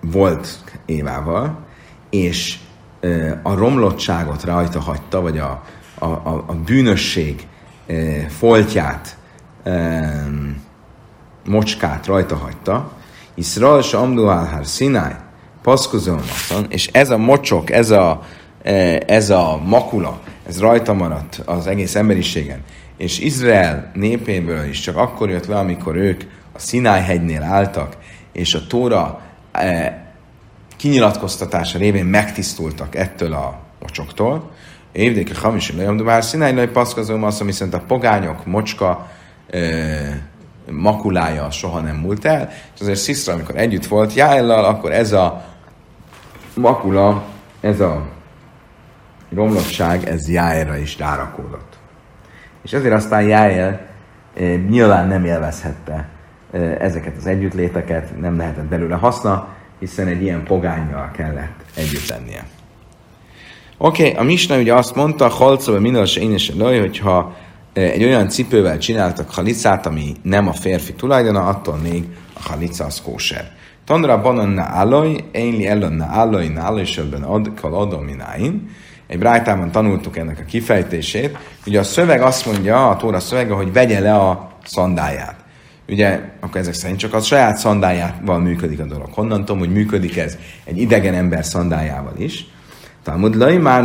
volt 0.00 0.60
Évával, 0.86 1.64
és 2.10 2.58
a 3.42 3.54
romlottságot 3.54 4.44
rajta 4.44 4.80
hagyta, 4.80 5.20
vagy 5.20 5.38
a, 5.38 5.62
a, 5.98 6.04
a, 6.06 6.44
a 6.46 6.54
bűnösség 6.54 7.46
foltját, 8.28 9.16
mocskát 11.44 12.06
rajta 12.06 12.36
hagyta, 12.36 12.92
Iszrael 13.34 13.78
és 13.78 13.92
Amduálhár 13.92 14.64
Sinai, 14.64 15.12
Paszkozolmaton, 15.62 16.66
és 16.68 16.86
ez 16.92 17.10
a 17.10 17.16
mocsok, 17.16 17.70
ez 17.70 17.90
a, 17.90 18.22
ez 19.06 19.30
a 19.30 19.60
makula, 19.64 20.20
ez 20.48 20.60
rajta 20.60 20.92
maradt 20.92 21.42
az 21.44 21.66
egész 21.66 21.94
emberiségen, 21.94 22.62
és 22.96 23.18
Izrael 23.18 23.90
népéből 23.94 24.64
is 24.64 24.80
csak 24.80 24.96
akkor 24.96 25.30
jött 25.30 25.46
le, 25.46 25.56
amikor 25.56 25.96
ők 25.96 26.22
a 26.52 26.58
Sinai 26.58 27.00
hegynél 27.00 27.42
álltak, 27.42 27.96
és 28.36 28.54
a 28.54 28.66
Tóra 28.66 29.20
e, 29.52 29.98
kinyilatkoztatása 30.76 31.78
révén 31.78 32.04
megtisztultak 32.04 32.94
ettől 32.94 33.32
a 33.32 33.58
mocsoktól. 33.80 34.50
Évdéke 34.92 35.38
hamis 35.40 35.72
lejom, 35.72 35.96
de 35.96 36.02
bár 36.02 36.24
színáj 36.24 36.52
nagy 36.52 36.70
paszkazom 36.70 37.22
azt, 37.22 37.40
ami 37.40 37.52
szerint 37.52 37.74
a 37.74 37.84
pogányok, 37.86 38.46
mocska, 38.46 39.10
e, 39.50 39.58
makulája 40.70 41.50
soha 41.50 41.80
nem 41.80 41.96
múlt 41.96 42.24
el, 42.24 42.50
és 42.74 42.80
azért 42.80 42.98
Sziszra, 42.98 43.32
amikor 43.32 43.56
együtt 43.56 43.86
volt 43.86 44.14
Jáellal, 44.14 44.64
akkor 44.64 44.92
ez 44.92 45.12
a 45.12 45.44
makula, 46.54 47.24
ez 47.60 47.80
a 47.80 48.06
romlottság, 49.34 50.08
ez 50.08 50.28
Jáelra 50.28 50.76
is 50.76 50.98
rárakódott. 50.98 51.76
És 52.62 52.72
ezért 52.72 52.94
aztán 52.94 53.22
Jáel 53.22 53.86
e, 54.34 54.44
nyilván 54.56 55.08
nem 55.08 55.24
élvezhette 55.24 56.14
ezeket 56.78 57.16
az 57.16 57.26
együttléteket, 57.26 58.20
nem 58.20 58.36
lehetett 58.36 58.64
belőle 58.64 58.94
haszna, 58.94 59.48
hiszen 59.78 60.06
egy 60.06 60.22
ilyen 60.22 60.44
pogányjal 60.44 61.10
kellett 61.10 61.64
együtt 61.74 62.08
lennie. 62.08 62.46
Oké, 63.78 64.10
okay, 64.10 64.20
a 64.20 64.22
Misna 64.22 64.58
ugye 64.58 64.74
azt 64.74 64.94
mondta, 64.94 65.28
halcóba 65.28 65.80
minden 65.80 66.06
se 66.06 66.20
én 66.20 66.34
is 66.34 66.50
lőj, 66.54 66.78
hogyha 66.78 67.36
egy 67.72 68.04
olyan 68.04 68.28
cipővel 68.28 68.78
csináltak 68.78 69.30
halicát, 69.30 69.86
ami 69.86 70.14
nem 70.22 70.48
a 70.48 70.52
férfi 70.52 70.92
tulajdona, 70.92 71.46
attól 71.46 71.76
még 71.76 72.04
a 72.32 72.48
halica 72.48 72.84
az 72.84 73.02
kóser. 73.02 73.50
Tanra 73.84 74.20
bananna 74.20 74.62
állaj, 74.62 75.24
énli 75.32 75.66
ellenna 75.66 76.04
állaj, 76.04 76.52
állaj, 76.56 76.84
sebben 76.84 77.22
ad, 77.22 77.50
kal 77.60 77.74
adomináin. 77.74 78.70
Egy 79.06 79.18
brájtában 79.18 79.70
tanultuk 79.70 80.16
ennek 80.16 80.38
a 80.38 80.44
kifejtését. 80.44 81.38
Ugye 81.66 81.78
a 81.78 81.82
szöveg 81.82 82.22
azt 82.22 82.46
mondja, 82.46 82.88
a 82.88 82.96
tóra 82.96 83.20
szövege, 83.20 83.54
hogy 83.54 83.72
vegye 83.72 84.00
le 84.00 84.14
a 84.14 84.50
szandáját 84.64 85.45
ugye 85.88 86.20
akkor 86.40 86.60
ezek 86.60 86.74
szerint 86.74 86.98
csak 86.98 87.14
a 87.14 87.20
saját 87.20 87.56
szandájával 87.56 88.38
működik 88.38 88.80
a 88.80 88.84
dolog. 88.84 89.08
Honnan 89.12 89.44
tudom, 89.44 89.58
hogy 89.58 89.72
működik 89.72 90.16
ez 90.16 90.38
egy 90.64 90.78
idegen 90.78 91.14
ember 91.14 91.44
szandájával 91.44 92.14
is? 92.16 92.46
Talmud 93.02 93.36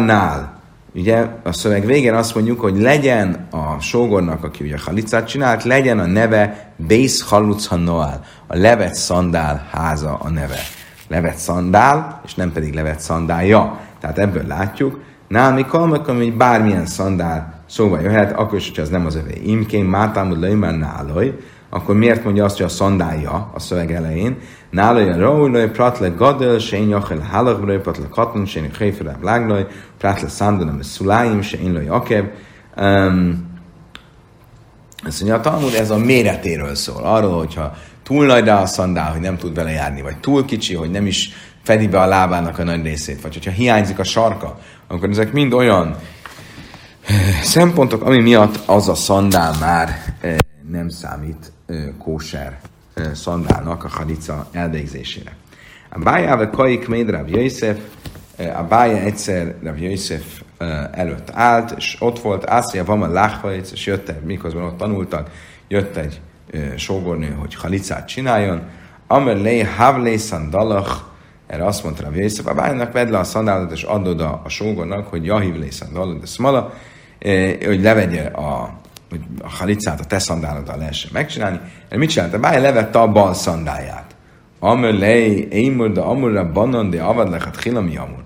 nál, 0.05 0.59
ugye 0.93 1.25
a 1.43 1.51
szöveg 1.53 1.85
végén 1.85 2.13
azt 2.13 2.35
mondjuk, 2.35 2.59
hogy 2.59 2.77
legyen 2.77 3.47
a 3.51 3.79
sógornak, 3.79 4.43
aki 4.43 4.63
ugye 4.63 4.77
halicát 4.85 5.27
csinált, 5.27 5.63
legyen 5.63 5.99
a 5.99 6.05
neve 6.05 6.73
Bész 6.75 7.21
Halucha 7.21 7.75
Noel, 7.75 8.25
a 8.47 8.57
levet 8.57 8.95
szandál 8.95 9.67
háza 9.71 10.13
a 10.13 10.29
neve. 10.29 10.59
Levet 11.07 11.37
szandál, 11.37 12.21
és 12.25 12.35
nem 12.35 12.51
pedig 12.51 12.73
levet 12.73 12.99
szandálja. 12.99 13.79
Tehát 13.99 14.17
ebből 14.17 14.47
látjuk, 14.47 14.99
Námi 15.31 15.65
kalmak, 15.65 16.05
hogy 16.05 16.33
bármilyen 16.33 16.85
szandál 16.85 17.63
szóba 17.69 17.99
jöhet, 17.99 18.31
akkor 18.31 18.57
is, 18.57 18.67
hogyha 18.67 18.81
ez 18.81 18.89
nem 18.89 19.05
az 19.05 19.15
övé. 19.15 19.41
Imkén 19.45 19.85
mátámud 19.85 20.39
leimán 20.39 20.75
náloj, 20.75 21.37
akkor 21.73 21.95
miért 21.95 22.23
mondja 22.23 22.45
azt, 22.45 22.57
hogy 22.57 22.65
a 22.65 22.69
szandálja 22.69 23.51
a 23.53 23.59
szöveg 23.59 23.91
elején? 23.91 24.37
Náloj 24.69 25.09
a 25.09 25.17
raúloj, 25.17 25.69
pratle 25.69 26.07
gadel, 26.07 26.57
sén 26.57 26.89
jachel 26.89 27.19
halagroj, 27.19 27.81
pratle 27.81 28.07
katlan, 28.07 28.45
sén 28.45 28.71
héfele 28.77 29.17
lágloj, 29.21 29.67
pratle 29.97 30.27
szándanam, 30.27 30.81
szuláim, 30.81 31.41
sén 31.41 31.73
loj 31.73 31.87
akeb. 31.87 32.25
Um, 32.77 33.49
azt 35.03 35.21
mondja, 35.21 35.39
a 35.39 35.41
Talmud 35.41 35.73
ez 35.73 35.89
a 35.89 35.97
méretéről 35.97 36.75
szól. 36.75 37.03
Arról, 37.03 37.37
hogyha 37.37 37.73
túl 38.03 38.25
nagy 38.25 38.45
rá 38.45 38.61
a 38.61 38.65
szandál, 38.65 39.11
hogy 39.11 39.21
nem 39.21 39.37
tud 39.37 39.55
vele 39.55 39.71
járni, 39.71 40.01
vagy 40.01 40.17
túl 40.17 40.45
kicsi, 40.45 40.75
hogy 40.75 40.91
nem 40.91 41.05
is 41.05 41.29
fedi 41.63 41.87
be 41.87 41.99
a 41.99 42.05
lábának 42.05 42.59
a 42.59 42.63
nagy 42.63 42.83
részét, 42.83 43.21
vagy 43.21 43.33
hogyha 43.33 43.51
hiányzik 43.51 43.99
a 43.99 44.03
sarka, 44.03 44.59
akkor 44.87 45.09
ezek 45.09 45.31
mind 45.31 45.53
olyan 45.53 45.95
eh, 47.05 47.15
szempontok, 47.43 48.03
ami 48.03 48.21
miatt 48.21 48.59
az 48.65 48.89
a 48.89 48.95
szandál 48.95 49.55
már 49.59 50.10
nem 50.71 50.89
számít 50.89 51.51
kóser 51.97 52.59
szandálnak 53.13 53.83
a 53.83 53.87
hadica 53.87 54.47
elvégzésére. 54.51 55.35
A 55.89 55.99
bájával 55.99 56.49
kaik 56.49 56.87
méd 56.87 57.09
Rav 57.09 57.29
Yosef, 57.29 57.77
a 58.57 58.63
bája 58.63 58.97
egyszer 58.97 59.55
Rav 59.63 59.77
Yosef 59.77 60.41
előtt 60.91 61.29
állt, 61.33 61.73
és 61.77 61.97
ott 61.99 62.19
volt 62.19 62.49
Ászia 62.49 62.85
Vama 62.85 63.07
Láchvajc, 63.07 63.71
és 63.71 63.85
jött 63.85 64.09
egy, 64.09 64.21
miközben 64.23 64.63
ott 64.63 64.77
tanultak, 64.77 65.29
jött 65.67 65.95
egy 65.95 66.21
sógornő, 66.75 67.29
hogy 67.39 67.55
halicát 67.55 68.07
csináljon, 68.07 68.61
Amer 69.07 69.37
lé 69.37 69.61
havlé 69.61 70.17
szandalach, 70.17 71.01
erre 71.47 71.65
azt 71.65 71.83
mondta 71.83 72.03
Rav 72.03 72.15
Yosef, 72.15 72.47
a 72.47 72.53
bánynak 72.53 72.91
vedd 72.91 73.11
le 73.11 73.17
a 73.17 73.23
szandálat, 73.23 73.71
és 73.71 73.83
add 73.83 74.07
oda 74.07 74.41
a 74.43 74.49
sógornak, 74.49 75.07
hogy 75.07 75.25
jahiv 75.25 75.55
lé 75.55 75.69
szandalach, 75.69 76.19
de 76.19 76.25
smala, 76.25 76.73
hogy 77.65 77.81
levegye 77.81 78.23
a 78.23 78.80
hogy 79.11 79.21
a 79.41 79.49
halicát 79.49 79.99
a 79.99 80.03
te 80.03 80.19
szandáloddal 80.19 80.77
lehessen 80.77 81.09
megcsinálni. 81.13 81.59
Erre 81.87 81.97
mit 81.97 82.09
csinálta? 82.09 82.39
Báj 82.39 82.61
levette 82.61 82.99
a 82.99 83.07
bal 83.07 83.33
szandáját. 83.33 84.15
Amör 84.59 84.93
lej, 84.93 85.47
émur, 85.49 85.91
de 85.91 86.01
amurra 86.01 86.51
banan, 86.51 86.89
de 86.89 87.03
avad 87.03 87.29
lechat 87.29 87.61
hilami 87.61 87.97
amur. 87.97 88.23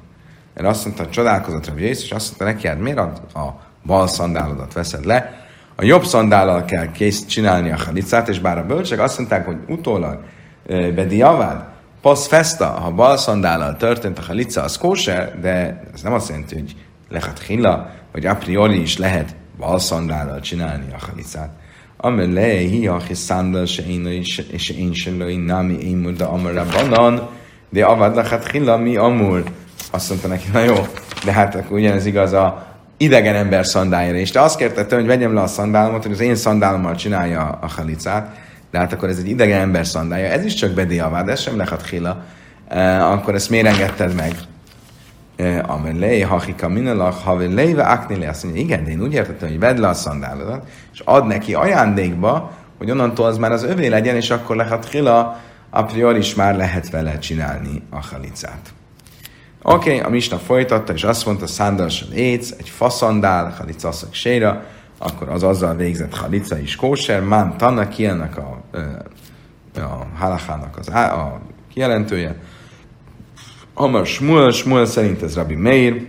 Erre 0.54 0.68
azt 0.68 0.86
mondta, 0.86 1.10
csodálkozott 1.10 1.68
Rabbi 1.68 1.84
és 1.84 2.12
azt 2.12 2.28
mondta 2.28 2.44
neki, 2.46 2.68
hát 2.68 2.80
miért 2.80 2.98
a, 2.98 3.62
bal 3.86 4.08
szandálodat 4.08 4.74
veszed 4.74 5.06
le? 5.06 5.46
A 5.76 5.84
jobb 5.84 6.04
szandállal 6.04 6.66
kell 6.66 6.92
kész 6.92 7.26
csinálni 7.26 7.72
a 7.72 7.78
halicát, 7.86 8.30
és 8.30 8.40
bár 8.40 8.58
a 8.58 8.66
bölcsek 8.66 9.00
azt 9.00 9.18
mondták, 9.18 9.46
hogy 9.46 9.58
utólag 9.68 10.20
Bedi 10.68 11.22
Avad, 11.22 11.66
Pasz 12.02 12.28
Festa, 12.28 12.66
ha 12.66 12.92
bal 12.92 13.18
szandállal 13.18 13.76
történt 13.76 14.20
a 14.20 14.22
halica, 14.22 14.64
az 14.64 14.78
kóser, 14.78 15.40
de 15.40 15.84
ez 15.94 16.02
nem 16.02 16.14
azt 16.14 16.30
jelenti, 16.30 16.56
hogy 16.56 16.76
lehet 17.10 17.40
hilla, 17.40 17.90
vagy 18.12 18.26
a 18.26 18.36
priori 18.36 18.82
is 18.82 18.98
lehet 18.98 19.36
bal 19.58 19.80
szandállal 19.80 20.40
csinálni 20.40 20.86
a 20.94 21.06
halicát. 21.06 21.50
Amel 21.98 22.28
le, 22.28 22.48
hi 22.48 22.88
a 22.88 23.00
hiszándal 23.00 23.66
se 23.66 23.84
én, 23.88 24.24
se 24.94 25.10
lői, 25.10 25.36
nami 25.36 25.74
én 25.74 25.98
murda 25.98 26.30
amara 26.30 26.66
banan, 26.72 27.30
de 27.70 27.86
avad 27.86 28.16
lachat 28.16 28.52
hilla 28.52 28.78
mi 28.78 28.96
amur. 28.96 29.44
Azt 29.92 30.10
mondta 30.10 30.28
neki, 30.28 30.50
na 30.54 30.60
jó, 30.60 30.76
de 31.26 31.32
hát 31.32 31.56
akkor 31.56 31.78
ugyanez 31.78 32.06
igaz 32.06 32.34
a 32.34 32.76
idegen 32.98 33.36
ember 33.36 33.66
szandájára 33.66 34.18
is. 34.18 34.32
De 34.32 34.42
azt 34.42 34.58
kérte 34.58 34.86
tőle, 34.86 35.02
hogy 35.02 35.10
vegyem 35.10 35.34
le 35.34 35.42
a 35.42 35.48
szandálomat, 35.48 36.04
hogy 36.04 36.12
az 36.12 36.20
én 36.20 36.36
szandálommal 36.36 36.96
csinálja 36.96 37.60
a 37.62 37.68
halicát, 37.68 38.38
de 38.72 38.78
hát 38.78 38.94
akkor 38.94 39.10
ez 39.10 39.18
egy 39.18 39.30
idegen 39.30 39.62
ember 39.62 39.86
szandája. 39.86 40.28
Ez 40.28 40.46
is 40.46 40.54
csak 40.54 40.72
bediavad, 40.72 41.30
ez 41.30 41.40
sem 41.40 41.58
lehet 41.58 41.90
hila. 41.90 42.24
Uh, 42.72 43.12
akkor 43.12 43.36
ezt 43.36 43.50
miért 43.50 43.68
engedted 43.68 44.16
meg? 44.16 44.36
Amelé, 45.62 46.22
hachika 46.22 46.70
minalach, 46.70 47.24
havelé, 47.24 47.74
ve 47.74 47.84
aknilé. 47.84 48.26
Azt 48.26 48.44
mondja, 48.44 48.62
igen, 48.62 48.84
de 48.84 48.92
én 48.92 49.02
úgy 49.02 49.14
értettem, 49.14 49.50
hogy 49.50 49.60
vedd 49.60 49.80
le 49.80 49.88
a 49.88 49.94
szandálodat, 49.94 50.68
és 50.94 51.02
ad 51.06 51.28
neki 51.28 51.54
ajándékba, 51.54 52.52
hogy 52.78 52.92
onnantól 52.92 53.26
az 53.26 53.38
már 53.38 53.52
az 53.52 53.64
övé 53.64 53.88
legyen, 53.88 54.16
és 54.16 54.30
akkor 54.30 54.56
lehet 54.56 54.90
hila, 54.90 55.40
a 55.70 55.84
priori 55.84 56.18
is 56.18 56.36
már 56.36 56.56
lehet 56.56 56.90
vele 56.90 57.18
csinálni 57.18 57.82
a 57.90 58.06
halicát. 58.12 58.74
Oké, 59.62 59.90
okay, 59.90 60.06
a 60.06 60.10
misna 60.10 60.38
folytatta, 60.38 60.94
és 60.94 61.04
azt 61.04 61.26
mondta, 61.26 61.48
szándalasod 61.48 62.14
éc, 62.14 62.52
egy 62.52 62.70
faszandál, 62.70 63.56
halicaszak 63.58 64.14
séra, 64.14 64.64
akkor 64.98 65.30
az 65.30 65.44
azzal 65.44 65.76
végzett 65.76 66.16
halica 66.16 66.58
is 66.58 66.76
kóser, 66.76 67.22
mám 67.22 67.58
tanna 67.58 67.88
ki 67.88 68.06
ennek 68.06 68.38
a, 68.38 68.62
a 69.76 70.08
halachának 70.18 70.78
az, 70.78 70.88
a 70.90 71.42
kijelentője, 71.74 72.36
Amar 73.78 74.06
Shmuel, 74.06 74.52
Shmuel 74.52 74.86
szerint 74.86 75.22
ez 75.22 75.36
Rabbi 75.36 75.56
Meir, 75.56 76.06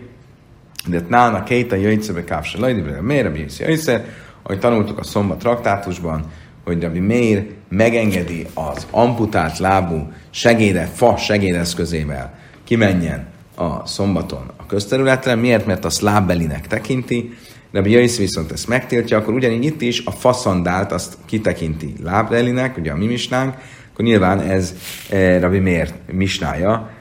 de 0.86 1.02
nána 1.08 1.42
kéta 1.42 1.76
jöjtszebe 1.76 2.24
kápsa 2.24 2.58
lajdi, 2.60 2.82
Meir, 3.00 3.24
Rabbi 3.24 3.40
Yossi 3.40 3.62
Jöjszer, 3.62 4.04
ahogy 4.42 4.58
tanultuk 4.58 4.98
a 4.98 5.04
szombat 5.04 5.38
traktátusban, 5.38 6.24
hogy 6.64 6.82
Rabbi 6.82 7.00
Meir 7.00 7.46
megengedi 7.68 8.46
az 8.54 8.86
amputált 8.90 9.58
lábú 9.58 10.12
segéde, 10.30 10.84
fa 10.94 11.16
segédeszközével 11.16 12.38
kimenjen 12.64 13.26
a 13.56 13.86
szombaton 13.86 14.50
a 14.56 14.66
közterületre. 14.66 15.34
Miért? 15.34 15.66
Mert 15.66 15.84
azt 15.84 16.00
lábbelinek 16.00 16.66
tekinti, 16.66 17.36
Rabbi 17.72 17.90
Jöjsz 17.90 18.18
viszont 18.18 18.52
ezt 18.52 18.68
megtiltja, 18.68 19.18
akkor 19.18 19.34
ugyanígy 19.34 19.64
itt 19.64 19.80
is 19.80 20.04
a 20.04 20.10
faszandált 20.10 20.92
azt 20.92 21.16
kitekinti 21.24 21.94
lábbelinek, 22.02 22.76
ugye 22.76 22.92
a 22.92 22.96
mi 22.96 23.06
misnánk, 23.06 23.54
akkor 23.92 24.04
nyilván 24.04 24.40
ez 24.40 24.74
eh, 25.10 25.40
Rabbi 25.40 25.58
Mér 25.58 25.92
misnája, 26.12 26.90
E, 26.90 26.95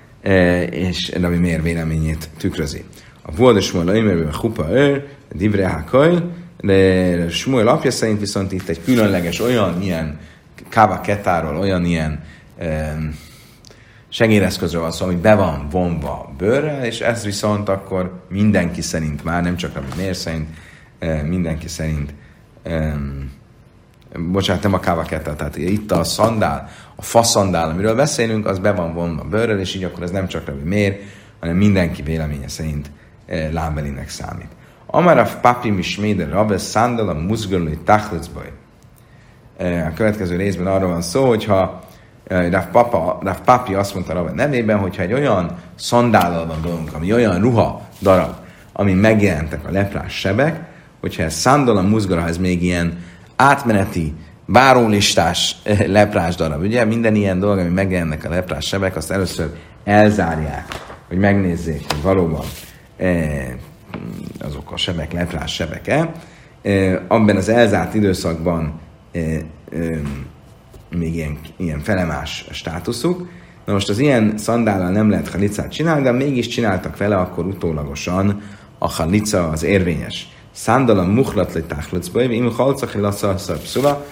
és 0.70 1.12
Rabbi 1.22 1.38
Mér 1.38 1.62
véleményét 1.62 2.30
tükrözi. 2.38 2.84
A 3.22 3.32
Volda 3.36 3.62
Smuel 3.62 3.88
Aimerben 3.88 4.34
Hupa 4.34 4.68
Ör, 4.72 5.08
Divre 5.34 5.68
Hakajl, 5.68 6.32
de 6.62 7.30
Smuel 7.30 7.68
apja 7.68 7.92
szerint 7.92 8.20
viszont 8.20 8.52
itt 8.52 8.68
egy 8.68 8.84
különleges 8.84 9.42
olyan 9.42 9.82
ilyen 9.82 10.20
káva 10.70 11.02
ketáról, 11.02 11.58
olyan 11.58 11.86
ilyen 11.86 12.24
e, 12.58 12.98
segédeszközről 14.10 14.82
van 14.82 14.92
szó, 14.92 15.06
ami 15.06 15.16
be 15.16 15.36
van 15.36 15.68
vonva 15.72 16.34
bőrrel, 16.38 16.86
és 16.86 17.00
ez 17.00 17.24
viszont 17.24 17.70
akkor 17.70 18.24
mindenki 18.30 18.82
szerint 18.82 19.24
már, 19.24 19.44
nem 19.44 19.56
csak 19.56 19.74
Rabbi 19.74 20.02
Mér 20.02 20.16
szerint, 20.16 20.48
e, 21.00 21.22
mindenki 21.22 21.68
szerint 21.68 22.14
e, 22.64 22.96
bocsánat, 24.32 24.64
nem 24.64 24.74
a 24.74 24.80
kávaketta, 24.80 25.36
tehát 25.36 25.58
itt 25.58 25.92
a 25.92 26.04
szandál, 26.04 26.70
a 26.96 27.02
faszandál, 27.02 27.70
amiről 27.70 27.96
beszélünk, 27.96 28.46
az 28.46 28.60
be 28.60 28.72
van 28.72 28.94
vonva 28.94 29.24
bőrrel, 29.24 29.60
és 29.60 29.76
így 29.76 29.84
akkor 29.84 30.04
ez 30.04 30.12
nem 30.12 30.28
csak 30.28 30.46
Rabbi 30.46 30.70
Mér, 30.70 31.00
hanem 31.40 31.56
mindenki 31.56 32.02
véleménye 32.02 32.48
szerint 32.48 32.92
eh, 33.26 33.50
lábelinek 33.52 34.10
számít. 34.10 34.50
Amarav 34.86 35.40
papi 35.42 35.70
misméder 35.70 36.30
rabbe 36.30 36.58
szándal 36.58 37.10
a 37.10 37.14
muzgörlői 37.14 37.78
tachlicbaj. 37.78 38.52
Eh, 39.58 39.88
a 39.88 39.94
következő 39.96 40.36
részben 40.36 40.68
arról 40.68 40.90
van 40.90 41.02
szó, 41.02 41.28
hogyha 41.28 41.84
eh, 42.28 42.52
Rav, 42.52 42.66
Papa, 42.72 43.20
Rav 43.24 43.40
Papi 43.40 43.74
azt 43.74 43.94
mondta 43.94 44.14
Rabbe 44.14 44.32
nevében, 44.32 44.78
hogyha 44.78 45.02
egy 45.02 45.14
olyan 45.14 45.58
szandállal 45.76 46.46
van 46.46 46.62
dolgunk, 46.62 46.94
ami 46.94 47.14
olyan 47.14 47.40
ruha 47.40 47.82
darab, 48.02 48.34
ami 48.74 48.94
megjelentek 48.94 49.68
a 49.68 49.72
leprás 49.72 50.14
sebek, 50.14 50.60
hogyha 51.00 51.24
ez 51.24 51.34
szándal 51.34 51.78
a 51.78 51.82
muzgara, 51.82 52.28
ez 52.28 52.38
még 52.38 52.64
ilyen 52.64 53.04
átmeneti, 53.36 54.14
bárólistás 54.46 55.56
eh, 55.64 55.88
leprás 55.88 56.36
darab. 56.36 56.62
Ugye 56.62 56.86
minden 56.86 57.16
ilyen 57.16 57.40
dolog, 57.40 57.58
ami 57.58 57.70
megjelennek 57.70 58.26
a 58.26 58.30
leprás 58.30 58.66
sebek, 58.66 58.96
azt 58.96 59.12
először 59.12 59.50
elzárják, 59.84 60.66
hogy 61.08 61.18
megnézzék, 61.18 61.86
hogy 61.88 62.02
valóban 62.02 62.46
eh, 62.98 63.48
azok 64.40 64.72
a 64.72 64.78
sebek 64.78 65.12
leprás 65.12 65.54
sebek-e. 65.54 66.12
Eh, 66.62 67.00
abban 67.08 67.36
az 67.36 67.50
elzárt 67.50 67.94
időszakban 67.94 68.80
még 70.90 71.16
ilyen, 71.16 71.38
ilyen 71.58 71.80
felemás 71.80 72.46
státuszuk. 72.52 73.28
Na 73.66 73.74
most 73.74 73.90
az 73.90 74.00
ilyen 74.00 74.38
szandállal 74.38 74.90
nem 74.90 75.10
lehet 75.10 75.30
halicát 75.30 75.72
csinálni, 75.72 76.04
de 76.04 76.12
mégis 76.12 76.48
csináltak 76.48 76.98
vele, 76.98 77.16
akkor 77.16 77.46
utólagosan 77.46 78.42
a 78.78 78.90
halica 78.90 79.50
az 79.50 79.64
érvényes. 79.64 80.28
Szándala 80.52 81.04
muhlat 81.04 81.54
le 81.54 81.62
táhlatszba, 81.62 82.22
im 82.22 82.52
halcach 82.52 82.98
pszula, 83.64 84.06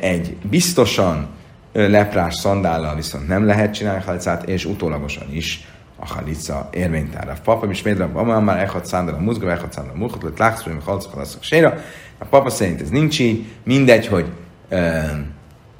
egy 0.00 0.36
biztosan 0.42 1.28
leprás 1.72 2.34
szandállal 2.34 2.94
viszont 2.94 3.28
nem 3.28 3.46
lehet 3.46 3.74
csinálni 3.74 4.02
halicát, 4.04 4.48
és 4.48 4.64
utólagosan 4.64 5.32
is 5.32 5.68
a 5.96 6.06
halica 6.06 6.68
érvénytára. 6.72 7.36
Papa 7.44 7.70
is 7.70 7.82
médre, 7.82 8.08
ama 8.12 8.40
már 8.40 8.58
echad 8.58 8.86
szándal 8.86 9.14
a 9.14 9.20
muzga, 9.20 9.50
echad 9.50 9.72
szándal 9.72 9.94
a 9.94 9.98
muhlat, 9.98 10.22
le 10.22 10.30
táhlatszba, 10.30 10.70
im 10.70 10.80
halcach 10.84 11.16
laszak 11.16 11.42
séra. 11.42 11.74
A 12.18 12.24
papa 12.24 12.50
szerint 12.50 12.80
ez 12.80 12.88
nincs 12.88 13.20
így, 13.20 13.46
mindegy, 13.64 14.06
hogy 14.06 14.26
e, 14.68 15.10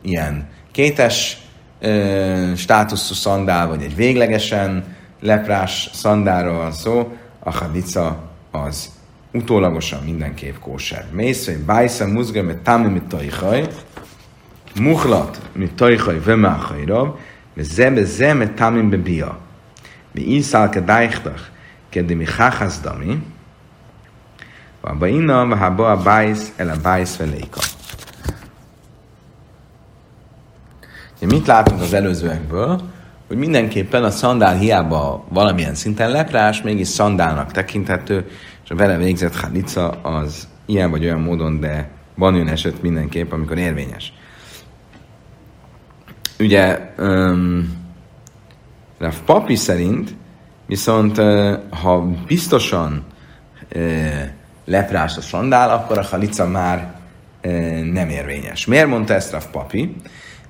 ilyen 0.02 0.48
kétes 0.72 1.38
e, 1.80 2.54
státuszú 2.56 3.14
szandál, 3.14 3.68
vagy 3.68 3.82
egy 3.82 3.96
véglegesen 3.96 4.96
leprás 5.20 5.90
szandáról 5.92 6.56
van 6.56 6.72
szó, 6.72 7.12
a 7.38 7.50
halica 7.50 8.30
az 8.50 8.90
utólagosan 9.32 10.02
mindenképp 10.04 10.56
kóser. 10.60 11.06
Mész, 11.12 11.46
hogy 11.46 11.58
bájsza 11.58 12.06
muzga, 12.06 12.42
mert 12.42 12.58
támi 12.58 12.88
mit 12.88 13.02
tajhaj, 13.02 13.68
muhlat, 14.80 15.40
mit 15.52 15.72
tajhaj, 15.72 16.20
vemáhajra, 16.24 17.18
mert 17.54 17.68
zebe 17.68 18.04
zeme 18.04 18.48
támi 18.48 18.82
be 18.82 18.96
bia. 18.96 19.38
Mi 20.12 20.20
inszál 20.20 20.68
ke 20.68 20.80
dájhtach, 20.80 21.42
kedde 21.88 22.14
mi 22.14 22.24
háhazdami, 22.36 23.22
Abba 24.80 25.06
inna, 25.06 25.56
ha 25.56 25.70
ba 25.70 25.90
a 25.90 25.96
bájsz, 25.96 26.52
el 26.56 26.68
a 26.68 26.76
bájsz 26.82 27.16
veléka. 27.16 27.60
Mit 31.20 31.46
látunk 31.46 31.80
az 31.80 31.92
előzőekből? 31.92 32.80
Hogy 33.30 33.38
mindenképpen 33.38 34.04
a 34.04 34.10
szandál 34.10 34.56
hiába 34.56 35.24
valamilyen 35.28 35.74
szinten 35.74 36.10
leprás, 36.10 36.62
mégis 36.62 36.88
szandálnak 36.88 37.52
tekinthető, 37.52 38.30
és 38.64 38.70
a 38.70 38.74
vele 38.74 38.96
végzett 38.96 39.36
halica 39.36 39.90
az 39.90 40.48
ilyen 40.66 40.90
vagy 40.90 41.04
olyan 41.04 41.20
módon, 41.20 41.60
de 41.60 41.90
van 42.14 42.34
olyan 42.34 42.48
eset 42.48 42.82
mindenképp, 42.82 43.32
amikor 43.32 43.58
érvényes. 43.58 44.12
Ugye, 46.38 46.92
um, 46.98 47.76
a 49.00 49.14
papi 49.24 49.56
szerint 49.56 50.14
viszont 50.66 51.16
ha 51.70 52.06
biztosan 52.26 53.04
uh, 53.74 53.82
leprás 54.64 55.16
a 55.16 55.20
sandál, 55.20 55.70
akkor 55.70 55.98
a 55.98 56.04
halica 56.10 56.46
már 56.46 56.94
nem 57.92 58.08
érvényes. 58.08 58.66
Miért 58.66 58.88
mondta 58.88 59.14
ezt 59.14 59.32
Rav 59.32 59.44
Papi? 59.50 59.96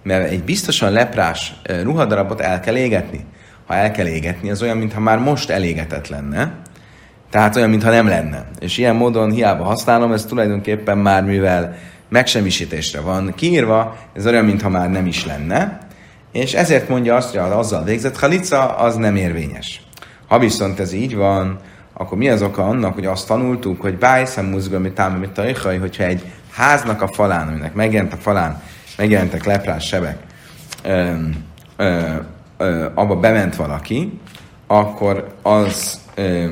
Mert 0.03 0.31
egy 0.31 0.45
biztosan 0.45 0.93
leprás 0.93 1.55
ruhadarabot 1.83 2.41
el 2.41 2.61
kell 2.61 2.77
égetni. 2.77 3.25
Ha 3.67 3.75
el 3.75 3.91
kell 3.91 4.07
égetni, 4.07 4.51
az 4.51 4.63
olyan, 4.63 4.77
mintha 4.77 5.01
már 5.01 5.19
most 5.19 5.51
elégetett 5.51 6.09
lenne, 6.09 6.53
tehát 7.31 7.57
olyan, 7.57 7.71
mintha 7.71 7.91
nem 7.91 8.07
lenne. 8.07 8.45
És 8.59 8.79
ilyen 8.79 8.97
módon 8.97 9.31
hiába 9.31 9.65
használom, 9.65 10.13
ez 10.13 10.25
tulajdonképpen 10.25 10.99
már 10.99 11.25
mivel 11.25 11.77
megsemmisítésre 12.09 13.01
van 13.01 13.33
kiírva, 13.37 13.97
ez 14.15 14.27
olyan, 14.27 14.45
mintha 14.45 14.69
már 14.69 14.91
nem 14.91 15.07
is 15.07 15.27
lenne, 15.27 15.79
és 16.33 16.55
ezért 16.55 16.89
mondja 16.89 17.17
azt, 17.17 17.31
hogy 17.31 17.39
az 17.39 17.51
azzal 17.51 17.85
végzett 17.85 18.19
halica, 18.19 18.77
az 18.77 18.97
nem 18.97 19.17
érvényes. 19.17 19.83
Ha 20.29 20.39
viszont 20.39 20.81
ez 20.81 20.93
így 20.93 21.17
van, 21.17 21.59
akkor 21.93 22.19
mi 22.19 22.29
az 22.29 22.43
oka 22.43 22.67
annak, 22.67 22.95
hogy 22.95 23.07
azt 23.07 23.27
tanultuk, 23.27 23.81
hogy 23.81 23.99
bájszem 23.99 24.47
muzga, 24.47 24.79
mit 24.79 24.93
támi, 24.93 25.19
mit 25.19 25.31
tajhaj, 25.31 25.79
hogyha 25.79 26.05
egy 26.05 26.23
háznak 26.53 27.03
a 27.03 27.09
falán, 27.09 27.49
aminek 27.49 27.75
megjelent 27.75 28.13
a 28.13 28.17
falán, 28.17 28.63
megjelentek 29.01 29.45
leprás 29.45 29.87
sebek, 29.87 30.17
ö, 30.83 31.13
ö, 31.77 32.15
ö, 32.57 32.87
abba 32.95 33.17
bement 33.17 33.57
valaki, 33.57 34.21
akkor 34.67 35.35
az 35.43 36.01
ö, 36.15 36.47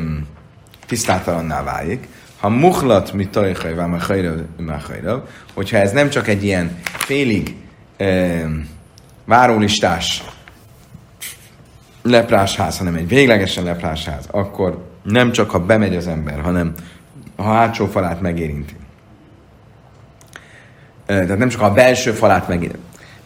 tisztátalanná 0.87 1.63
válik. 1.63 2.09
Ha 2.41 2.49
muhlat, 2.49 3.13
mit 3.13 3.31
tajhaj, 3.31 3.75
vámachajra, 3.75 5.27
hogyha 5.55 5.77
ez 5.77 5.93
nem 5.93 6.09
csak 6.09 6.29
egy 6.29 6.45
ilyen 6.45 6.79
félig 6.83 7.57
ö, 7.97 8.39
várólistás 9.25 10.23
leprásház, 12.03 12.79
hanem 12.79 12.95
egy 12.95 13.09
véglegesen 13.09 13.65
leprásház, 13.65 14.29
akkor 14.31 14.87
nem 15.03 15.33
csak 15.33 15.51
ha 15.51 15.59
bemegy 15.59 15.97
az 15.97 16.07
ember, 16.07 16.41
hanem 16.41 16.73
ha 17.37 17.53
hátsó 17.53 17.87
falát 17.87 18.21
megérinti. 18.21 18.77
Tehát 21.09 21.39
nem 21.39 21.49
csak 21.49 21.61
a 21.61 21.73
belső 21.73 22.11
falát 22.11 22.49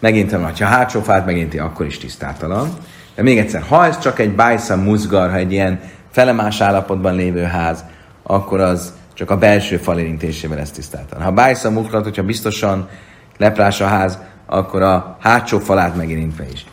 megint, 0.01 0.33
ha 0.33 0.51
a 0.61 0.65
hátsó 0.65 1.01
falát 1.01 1.27
megérinti, 1.27 1.59
akkor 1.59 1.87
is 1.87 1.99
tisztátalan. 1.99 2.77
De 3.15 3.23
még 3.23 3.39
egyszer, 3.39 3.63
ha 3.63 3.87
ez 3.87 3.99
csak 3.99 4.19
egy 4.19 4.35
bájsza 4.35 4.77
muzgar, 4.77 5.31
ha 5.31 5.37
egy 5.37 5.53
ilyen 5.53 5.81
felemás 6.11 6.61
állapotban 6.61 7.15
lévő 7.15 7.43
ház, 7.43 7.85
akkor 8.23 8.61
az 8.61 8.93
csak 9.15 9.31
a 9.31 9.39
belső 9.39 9.77
fal 9.77 9.99
érintésével 9.99 10.57
lesz 10.57 10.71
tisztátalan. 10.71 11.25
Ha 11.25 11.33
bájsza 11.33 11.71
muzgar, 11.71 12.03
hogyha 12.03 12.23
biztosan 12.23 12.89
leprás 13.37 13.81
a 13.81 13.87
ház, 13.87 14.19
akkor 14.47 14.83
a 14.83 15.17
hátsó 15.21 15.59
falát 15.59 15.97
megérintve 15.97 16.45
is 16.53 16.67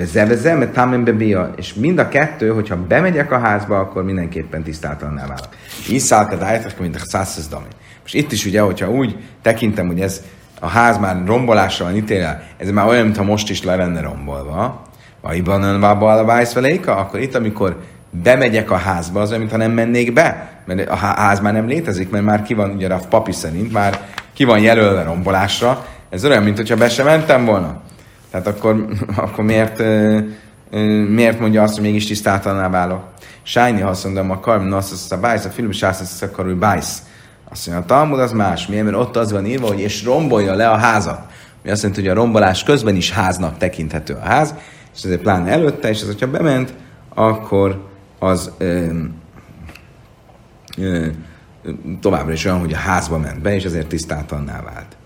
zeveze, 0.00 0.54
mert 0.54 0.72
támen 0.72 1.04
bebia, 1.04 1.52
és 1.56 1.74
mind 1.74 1.98
a 1.98 2.08
kettő, 2.08 2.48
hogyha 2.48 2.76
bemegyek 2.76 3.32
a 3.32 3.38
házba, 3.38 3.78
akkor 3.78 4.04
mindenképpen 4.04 4.62
tisztátalanná 4.62 5.26
válok. 5.26 5.48
Iszálka 5.88 6.36
dájtak, 6.36 6.78
mint 6.78 6.96
a 6.96 6.98
szászesz 6.98 7.48
Most 8.06 8.18
itt 8.18 8.32
is 8.32 8.44
ugye, 8.44 8.60
hogyha 8.60 8.90
úgy 8.90 9.16
tekintem, 9.42 9.86
hogy 9.86 10.00
ez 10.00 10.22
a 10.60 10.66
ház 10.66 10.98
már 10.98 11.22
rombolásra 11.26 11.84
van 11.84 11.96
ítélve, 11.96 12.42
ez 12.56 12.70
már 12.70 12.86
olyan, 12.86 13.04
mintha 13.04 13.24
most 13.24 13.50
is 13.50 13.62
le 13.62 13.76
lenne 13.76 14.00
rombolva, 14.00 14.82
vagy 15.20 15.44
van 15.44 15.82
a 15.82 16.24
vájszveléka, 16.24 16.96
akkor 16.96 17.20
itt, 17.20 17.34
amikor 17.34 17.76
bemegyek 18.10 18.70
a 18.70 18.76
házba, 18.76 19.20
az 19.20 19.28
olyan, 19.28 19.40
mintha 19.40 19.58
nem 19.58 19.70
mennék 19.70 20.12
be, 20.12 20.60
mert 20.64 20.88
a 20.88 20.94
ház 20.94 21.40
már 21.40 21.52
nem 21.52 21.66
létezik, 21.66 22.10
mert 22.10 22.24
már 22.24 22.42
ki 22.42 22.54
van, 22.54 22.70
ugye 22.70 22.94
a 22.94 23.00
papi 23.08 23.32
szerint, 23.32 23.72
már 23.72 24.00
ki 24.32 24.44
van 24.44 24.58
jelölve 24.58 25.02
rombolásra, 25.02 25.86
ez 26.10 26.24
olyan, 26.24 26.42
mintha 26.42 26.76
be 26.76 26.88
sem 26.88 27.06
mentem 27.06 27.44
volna. 27.44 27.80
Tehát 28.30 28.46
akkor, 28.46 28.86
akkor 29.16 29.44
miért, 29.44 29.82
miért 31.08 31.40
mondja 31.40 31.62
azt, 31.62 31.74
hogy 31.74 31.84
mégis 31.84 32.06
tisztátalanná 32.06 32.68
válok? 32.68 33.04
Sájni 33.42 33.82
azt 33.82 34.04
mondom, 34.04 34.30
a 34.30 34.40
karm 34.40 34.64
nasz, 34.64 35.10
a 35.10 35.16
bájsz, 35.16 35.44
a 35.44 35.50
film 35.50 35.70
sász, 35.70 36.22
a 36.22 36.30
karul 36.30 36.54
bájsz. 36.54 37.02
Azt 37.50 37.66
mondja, 37.66 37.84
a 37.84 37.86
Talmud 37.86 38.18
az 38.18 38.32
más. 38.32 38.66
Miért? 38.66 38.84
Mert 38.84 38.96
ott 38.96 39.16
az 39.16 39.32
van 39.32 39.46
írva, 39.46 39.66
hogy 39.66 39.80
és 39.80 40.04
rombolja 40.04 40.54
le 40.54 40.70
a 40.70 40.76
házat. 40.76 41.20
Mi 41.62 41.70
azt 41.70 41.82
jelenti, 41.82 42.02
hogy 42.02 42.10
a 42.16 42.20
rombolás 42.20 42.62
közben 42.62 42.96
is 42.96 43.12
háznak 43.12 43.58
tekinthető 43.58 44.14
a 44.14 44.26
ház, 44.26 44.54
és 44.96 45.02
ezért 45.02 45.20
pláne 45.20 45.50
előtte, 45.50 45.88
és 45.88 46.00
ez, 46.00 46.06
hogyha 46.06 46.30
bement, 46.30 46.74
akkor 47.14 47.88
az 48.18 48.50
ö, 48.58 48.88
ö, 50.76 51.06
továbbra 52.00 52.32
is 52.32 52.44
olyan, 52.44 52.60
hogy 52.60 52.72
a 52.72 52.76
házba 52.76 53.18
ment 53.18 53.40
be, 53.40 53.54
és 53.54 53.64
ezért 53.64 53.86
tisztátalanná 53.86 54.62
vált. 54.62 54.96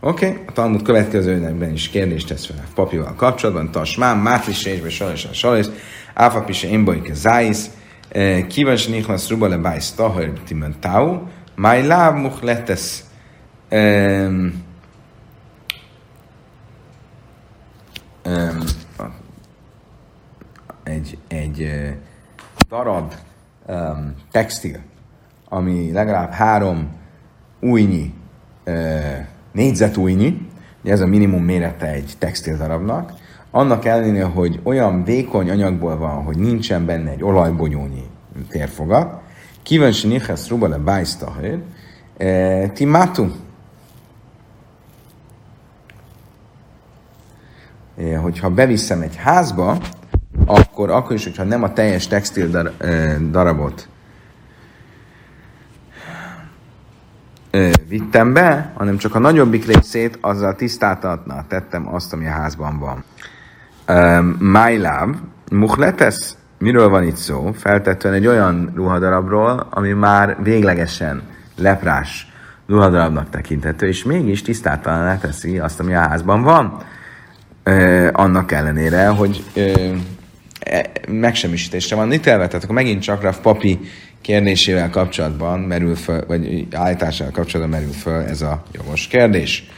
Oké, 0.00 0.26
okay. 0.26 0.42
a 0.46 0.52
Talmud 0.52 0.82
következőnekben 0.82 1.72
is 1.72 1.88
kérdést 1.88 2.28
tesz 2.28 2.46
fel 2.46 2.56
a 2.58 2.70
papival 2.74 3.14
kapcsolatban. 3.14 3.70
Tasmán, 3.70 4.16
mátlis 4.16 4.64
és 4.64 5.00
a 5.00 5.32
sajnos, 5.32 5.66
áfa 6.14 6.40
pise 6.40 6.68
imboike 6.68 7.14
zájsz, 7.14 7.70
eh, 8.08 8.46
kíváncsi 8.46 8.90
niklasz 8.90 9.28
ruba 9.28 9.48
le 9.48 9.56
bájsz 9.56 9.92
tahar 9.92 10.32
tau, 10.80 11.18
máj 11.56 11.86
láb 11.86 12.16
much 12.16 12.42
letesz 12.42 13.04
um, 13.70 14.64
um, 18.26 18.60
egy, 20.82 21.18
egy 21.28 21.68
darab 22.68 23.12
um, 23.66 24.14
textil, 24.30 24.78
ami 25.48 25.92
legalább 25.92 26.30
három 26.30 26.88
újnyi 27.60 28.14
uh, 28.66 29.16
négyzetújnyi, 29.52 30.48
ugye 30.82 30.92
ez 30.92 31.00
a 31.00 31.06
minimum 31.06 31.44
mérete 31.44 31.86
egy 31.86 32.14
textildarabnak, 32.18 33.12
annak 33.50 33.84
ellenére, 33.84 34.24
hogy 34.24 34.60
olyan 34.62 35.04
vékony 35.04 35.50
anyagból 35.50 35.96
van, 35.96 36.24
hogy 36.24 36.36
nincsen 36.36 36.86
benne 36.86 37.10
egy 37.10 37.22
olajbonyónyi 37.22 38.04
térfogat, 38.48 39.22
kíváncsi 39.66 40.06
niches 40.06 40.48
ruba 40.48 40.68
le 40.68 40.78
bájsztahir, 40.78 41.58
e, 42.16 42.68
timatu. 42.68 43.26
E, 47.96 48.16
hogyha 48.16 48.50
beviszem 48.50 49.00
egy 49.00 49.16
házba, 49.16 49.78
akkor, 50.46 50.90
akkor 50.90 51.16
is, 51.16 51.24
hogyha 51.24 51.44
nem 51.44 51.62
a 51.62 51.72
teljes 51.72 52.06
textil 52.06 52.70
darabot 53.30 53.88
vittem 57.88 58.32
be, 58.32 58.72
hanem 58.74 58.96
csak 58.96 59.14
a 59.14 59.18
nagyobbik 59.18 59.66
részét, 59.66 60.18
azzal 60.20 60.54
tisztátatna 60.54 61.46
tettem 61.48 61.94
azt, 61.94 62.12
ami 62.12 62.26
a 62.26 62.30
házban 62.30 62.78
van. 62.78 63.04
Májláb, 64.38 65.16
muhletesz, 65.50 66.36
miről 66.66 66.88
van 66.88 67.04
itt 67.06 67.16
szó? 67.16 67.52
Feltetően 67.56 68.14
egy 68.14 68.26
olyan 68.26 68.72
ruhadarabról, 68.74 69.66
ami 69.70 69.92
már 69.92 70.36
véglegesen 70.42 71.22
leprás 71.56 72.26
ruhadarabnak 72.66 73.30
tekinthető, 73.30 73.86
és 73.86 74.04
mégis 74.04 74.42
tisztátalan 74.42 75.18
teszi 75.18 75.58
azt, 75.58 75.80
ami 75.80 75.94
a 75.94 75.98
házban 75.98 76.42
van. 76.42 76.82
Ö, 77.62 78.08
annak 78.12 78.52
ellenére, 78.52 79.06
hogy 79.06 79.44
ö, 79.54 79.92
e, 80.60 80.90
megsemmisítésre 81.08 81.96
van 81.96 82.12
ítélve, 82.12 82.46
tehát 82.46 82.64
akkor 82.64 82.74
megint 82.74 83.02
csak 83.02 83.22
Raf 83.22 83.38
Papi 83.38 83.80
kérdésével 84.20 84.90
kapcsolatban 84.90 85.60
merül 85.60 85.94
föl, 85.94 86.24
vagy 86.26 86.66
állításával 86.72 87.32
kapcsolatban 87.32 87.78
merül 87.80 87.94
föl 87.94 88.22
ez 88.22 88.42
a 88.42 88.62
jogos 88.72 89.06
kérdés. 89.06 89.70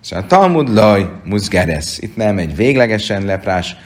Szóval 0.00 0.26
Talmud 0.26 0.74
laj, 0.74 1.10
muzgeres. 1.24 1.98
Itt 1.98 2.16
nem 2.16 2.38
egy 2.38 2.56
véglegesen 2.56 3.24
leprás 3.24 3.76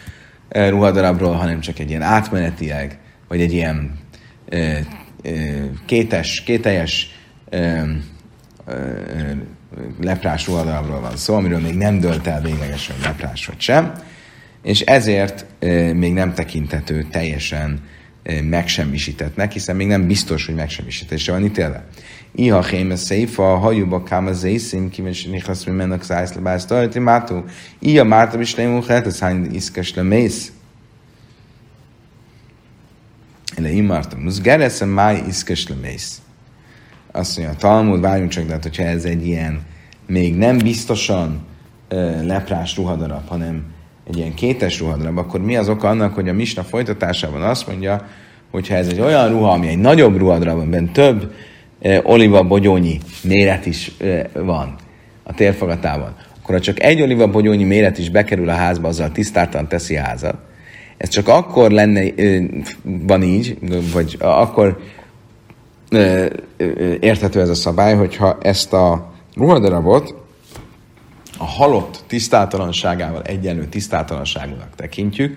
ruhadarabról, 0.49 1.33
hanem 1.33 1.61
csak 1.61 1.79
egy 1.79 1.89
ilyen 1.89 2.03
átmenetileg, 2.03 2.99
vagy 3.29 3.41
egy 3.41 3.53
ilyen 3.53 3.99
e, 4.49 4.57
e, 4.59 4.85
kétes, 5.87 6.43
kételjes 6.43 7.11
e, 7.51 7.59
e, 7.59 7.87
leprás 10.01 10.47
ruhadarabról 10.47 11.01
van 11.01 11.17
szó, 11.17 11.35
amiről 11.35 11.61
még 11.61 11.75
nem 11.75 12.01
dölt 12.01 12.27
el 12.27 12.41
véglegesen 12.41 12.97
leprás 13.03 13.47
vagy 13.47 13.61
sem, 13.61 13.93
és 14.63 14.81
ezért 14.81 15.47
e, 15.59 15.93
még 15.93 16.13
nem 16.13 16.35
tekintető 16.35 17.07
teljesen 17.11 17.81
megsemmisítetnek, 18.43 19.53
hiszen 19.53 19.77
még 19.77 19.87
nem 19.87 20.07
biztos, 20.07 20.47
hogy 20.47 20.55
megsemmisítésre 20.55 21.33
van 21.33 21.45
ítélve. 21.45 21.87
Iha 22.39 22.65
héme 22.65 22.97
széfa, 22.97 23.53
a 23.53 23.57
hajóba 23.57 24.03
káma 24.03 24.33
zészim, 24.33 24.91
kíváncsi 24.91 25.31
nichasz, 25.31 25.65
mi 25.65 25.73
mennek 25.73 26.03
szájszle 26.03 26.41
bájsz, 26.41 26.65
tajti 26.65 26.99
mátó. 26.99 27.45
Iha 27.79 28.05
mártam 28.05 28.41
is 28.41 28.57
lémú, 28.57 28.83
hát 28.83 29.07
ez 29.07 29.19
hány 29.19 29.55
iszkes 29.55 29.95
le 29.95 30.03
mész. 30.03 30.53
Ele 33.57 33.71
imártam, 33.71 34.21
musz 34.21 34.41
gereszem 34.41 34.89
máj 34.89 35.23
iszkes 35.29 35.69
le 35.69 35.75
mész. 35.75 36.21
Azt 37.13 37.39
mondja, 37.39 37.57
Talmud, 37.57 38.01
várjunk 38.01 38.31
csak, 38.31 38.47
de 38.47 38.53
hát, 38.53 38.63
hogyha 38.63 38.83
ez 38.83 39.05
egy 39.05 39.27
ilyen 39.27 39.63
még 40.07 40.37
nem 40.37 40.59
biztosan 40.59 41.47
leprás 42.23 42.77
ruhadarab, 42.77 43.29
hanem 43.29 43.65
egy 44.09 44.17
ilyen 44.17 44.35
kétes 44.35 44.79
ruhadarab, 44.79 45.19
akkor 45.19 45.41
mi 45.41 45.57
az 45.57 45.69
oka 45.69 45.89
annak, 45.89 46.15
hogy 46.15 46.29
a 46.29 46.33
misna 46.33 46.63
folytatásában 46.63 47.43
azt 47.43 47.67
mondja, 47.67 48.09
hogyha 48.51 48.75
ez 48.75 48.89
egy 48.89 49.01
olyan 49.01 49.29
ruha, 49.29 49.53
ami 49.53 49.69
egy 49.69 49.79
nagyobb 49.79 50.17
ruhadarab, 50.17 50.59
amiben 50.59 50.93
több 50.93 51.33
oliva 52.03 52.43
bogyónyi 52.43 52.99
méret 53.23 53.67
is 53.67 53.93
van 54.33 54.75
a 55.23 55.35
térfogatában, 55.35 56.17
akkor 56.43 56.55
ha 56.55 56.61
csak 56.61 56.83
egy 56.83 57.03
oliva 57.03 57.31
bogyónyi 57.31 57.65
méret 57.65 57.99
is 57.99 58.11
bekerül 58.11 58.49
a 58.49 58.55
házba, 58.55 58.89
azzal 58.89 59.13
tisztáltan 59.13 59.69
teszi 59.69 59.97
a 59.97 60.03
házat. 60.03 60.37
Ez 60.97 61.09
csak 61.09 61.29
akkor 61.29 61.71
lenne, 61.71 62.05
van 62.83 63.23
így, 63.23 63.59
vagy 63.93 64.17
akkor 64.21 64.81
érthető 67.01 67.41
ez 67.41 67.49
a 67.49 67.55
szabály, 67.55 67.95
hogyha 67.95 68.39
ezt 68.43 68.73
a 68.73 69.13
ruhadarabot 69.35 70.15
a 71.39 71.45
halott 71.45 72.05
tisztátalanságával 72.07 73.23
egyenlő 73.23 73.65
tisztátalanságúnak 73.65 74.75
tekintjük, 74.77 75.37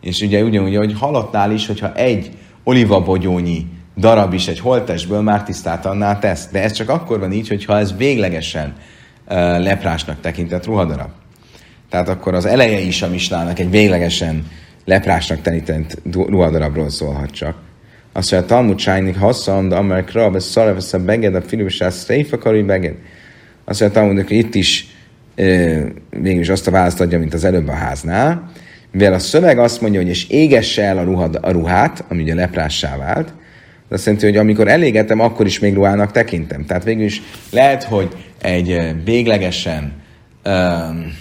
és 0.00 0.20
ugye 0.20 0.42
ugyanúgy, 0.42 0.76
hogy 0.76 0.98
halottnál 0.98 1.52
is, 1.52 1.66
hogyha 1.66 1.94
egy 1.94 2.30
olivabogyónyi 2.64 3.66
darab 3.98 4.32
is 4.32 4.48
egy 4.48 4.60
holtestből 4.60 5.20
már 5.20 5.42
tisztátalanná 5.42 6.18
tesz. 6.18 6.48
De 6.52 6.62
ez 6.62 6.72
csak 6.72 6.88
akkor 6.88 7.18
van 7.18 7.32
így, 7.32 7.48
hogyha 7.48 7.78
ez 7.78 7.96
véglegesen 7.96 8.74
leprásnak 9.58 10.20
tekintett 10.20 10.66
ruhadarab. 10.66 11.10
Tehát 11.90 12.08
akkor 12.08 12.34
az 12.34 12.44
eleje 12.44 12.78
is 12.78 13.02
a 13.02 13.08
mislának 13.08 13.58
egy 13.58 13.70
véglegesen 13.70 14.46
leprásnak 14.84 15.40
tekintett 15.40 15.98
ruhadarabról 16.12 16.90
szólhat 16.90 17.30
csak. 17.30 17.56
Azt 18.12 18.30
mondja, 18.30 18.48
Talmud 18.48 18.78
Sájnik 18.78 19.18
hasszam, 19.18 19.68
de 19.68 19.76
Amer 19.76 20.04
Krab, 20.04 20.34
ez 20.34 20.44
szarevesz 20.44 20.92
a 20.92 20.98
beged, 20.98 21.34
a 21.34 21.42
filibusás 21.42 21.94
széfa 21.94 22.38
karú 22.38 22.66
beged. 22.66 22.94
Azt 23.64 23.80
mondja, 23.80 24.00
Talmud, 24.00 24.26
hogy 24.26 24.36
itt 24.36 24.54
is 24.54 24.86
végül 26.10 26.52
azt 26.52 26.66
a 26.66 26.70
választ 26.70 27.00
adja, 27.00 27.18
mint 27.18 27.34
az 27.34 27.44
előbb 27.44 27.68
a 27.68 27.72
háznál, 27.72 28.50
mivel 28.92 29.12
a 29.12 29.18
szöveg 29.18 29.58
azt 29.58 29.80
mondja, 29.80 30.00
hogy 30.00 30.08
és 30.08 30.28
égesse 30.28 30.82
el 30.82 30.98
a, 30.98 31.02
ruha, 31.02 31.30
a 31.40 31.50
ruhát, 31.50 32.04
ami 32.08 32.22
ugye 32.22 32.34
leprássá 32.34 32.96
vált, 32.96 33.32
de 33.88 33.94
azt 33.94 34.04
jelenti, 34.04 34.26
hogy 34.26 34.36
amikor 34.36 34.68
elégetem, 34.68 35.20
akkor 35.20 35.46
is 35.46 35.58
még 35.58 35.74
ruhának 35.74 36.12
tekintem. 36.12 36.64
Tehát 36.64 36.84
végül 36.84 37.04
is 37.04 37.22
lehet, 37.50 37.84
hogy 37.84 38.16
egy 38.38 38.94
véglegesen 39.04 39.92
um, 40.44 41.12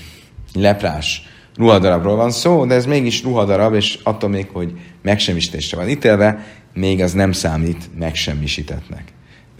leprás 0.53 1.21
ruhadarabról 1.57 2.15
van 2.15 2.31
szó, 2.31 2.65
de 2.65 2.75
ez 2.75 2.85
mégis 2.85 3.23
ruhadarab, 3.23 3.73
és 3.73 3.99
attól 4.03 4.29
még, 4.29 4.47
hogy 4.51 4.73
megsemmisítésre 5.01 5.77
van 5.77 5.89
ítélve, 5.89 6.45
még 6.73 7.01
az 7.01 7.13
nem 7.13 7.31
számít 7.31 7.89
megsemmisítetnek. 7.99 9.03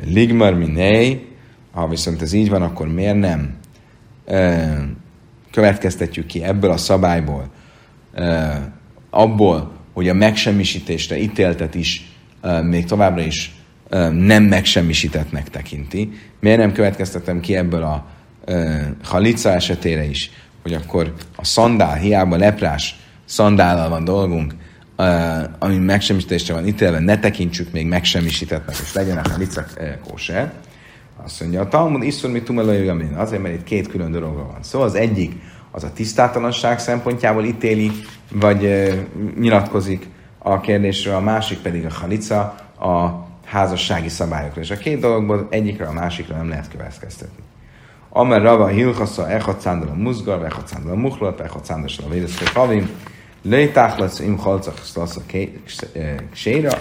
Ligmar 0.06 0.54
minei, 0.54 1.26
ha 1.72 1.88
viszont 1.88 2.22
ez 2.22 2.34
így 2.34 2.50
van, 2.50 2.62
akkor 2.62 2.88
miért 2.88 3.20
nem 3.20 3.58
következtetjük 5.52 6.26
ki 6.26 6.44
ebből 6.44 6.72
a 6.72 6.78
szabályból, 6.78 7.50
abból, 9.10 9.72
hogy 9.94 10.10
a 10.10 10.14
megsemmisítésre 10.14 11.18
ítéltet 11.18 11.76
is 11.76 12.07
még 12.64 12.86
továbbra 12.86 13.22
is 13.22 13.56
nem 14.12 14.44
megsemmisítetnek 14.44 15.50
tekinti. 15.50 16.12
Miért 16.40 16.60
nem 16.60 16.72
következtetem 16.72 17.40
ki 17.40 17.56
ebből 17.56 17.84
a 17.84 18.06
halica 19.04 19.52
esetére 19.52 20.04
is, 20.04 20.32
hogy 20.62 20.74
akkor 20.74 21.14
a 21.36 21.46
szandál, 21.46 21.96
hiába 21.96 22.36
leprás 22.36 23.00
szandállal 23.26 23.90
van 23.90 24.04
dolgunk, 24.04 24.56
ami 25.60 25.78
megsemmisítésre 25.78 26.54
van 26.54 26.68
ítélve, 26.68 27.00
ne 27.00 27.20
tekintsük 27.20 27.72
még 27.72 27.88
megsemmisítetnek, 27.88 28.76
és 28.84 28.94
legyen 28.94 29.18
a 29.18 29.30
halica 29.30 29.66
kóser. 30.08 30.54
Azt 31.24 31.40
mondja, 31.40 31.62
a 31.62 31.68
Talmud 31.68 32.04
iszor 32.04 32.32
mi 32.32 32.42
tumelaj 32.42 32.90
azért, 33.16 33.42
mert 33.42 33.56
itt 33.56 33.64
két 33.64 33.88
külön 33.88 34.12
dologról 34.12 34.46
van 34.46 34.64
szó. 34.64 34.70
Szóval 34.70 34.88
az 34.88 34.96
egyik 34.96 35.32
az 35.72 35.84
a 35.84 35.94
tisztátalanság 35.94 36.80
szempontjából 36.80 37.44
ítéli, 37.44 37.92
vagy 38.32 38.92
nyilatkozik 39.40 40.08
a 40.52 40.60
kérdésről, 40.60 41.16
a 41.16 41.20
másik 41.20 41.60
pedig 41.60 41.86
a 41.86 41.94
halica, 41.94 42.56
a 42.80 43.26
házassági 43.46 44.10
szabályokra. 44.10 44.62
És 44.62 44.72
a 44.72 44.78
két 44.78 45.00
dologból 45.00 45.48
egyikre 45.50 45.86
a 45.86 45.92
másikra 45.92 46.36
nem 46.36 46.50
lehet 46.50 46.70
következtetni. 46.70 47.44
Amer 48.10 48.42
rava 48.42 48.68
hilchasza 48.68 49.30
echad 49.30 49.60
szándal 49.60 49.90
a 49.90 49.94
muzgar, 49.94 50.46
echad 50.46 50.68
szándal 50.68 50.92
a 50.92 50.96
muhlat, 50.96 51.40
echad 51.40 51.66
szándal 51.66 51.90
a 52.06 52.10
védeszke 52.10 52.46
favim, 52.46 52.90
lejtáhlasz 53.42 54.20
im 54.20 54.38
halcach 54.38 54.82
szlasz 54.82 55.16
a 55.16 55.22
kséra. 56.32 56.72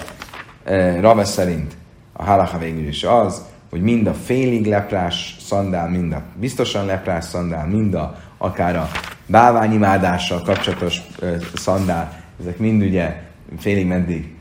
Rava 1.00 1.24
szerint 1.24 1.76
a 2.12 2.24
halacha 2.24 2.58
végül 2.58 2.86
is 2.86 3.04
az, 3.04 3.44
hogy 3.70 3.82
mind 3.82 4.06
a 4.06 4.14
félig 4.14 4.66
leprás 4.66 5.36
szandál, 5.40 5.88
mind 5.88 6.12
a 6.12 6.22
biztosan 6.34 6.86
leprás 6.86 7.24
szandál, 7.24 7.66
mind 7.66 7.94
a 7.94 8.18
akár 8.38 8.76
a 8.76 8.88
bálványimádással 9.26 10.42
kapcsolatos 10.42 11.00
ö, 11.18 11.36
szandál, 11.54 12.22
ezek 12.40 12.58
mind 12.58 12.82
ugye 12.82 13.22
félig 13.58 13.86
meddig 13.86 14.34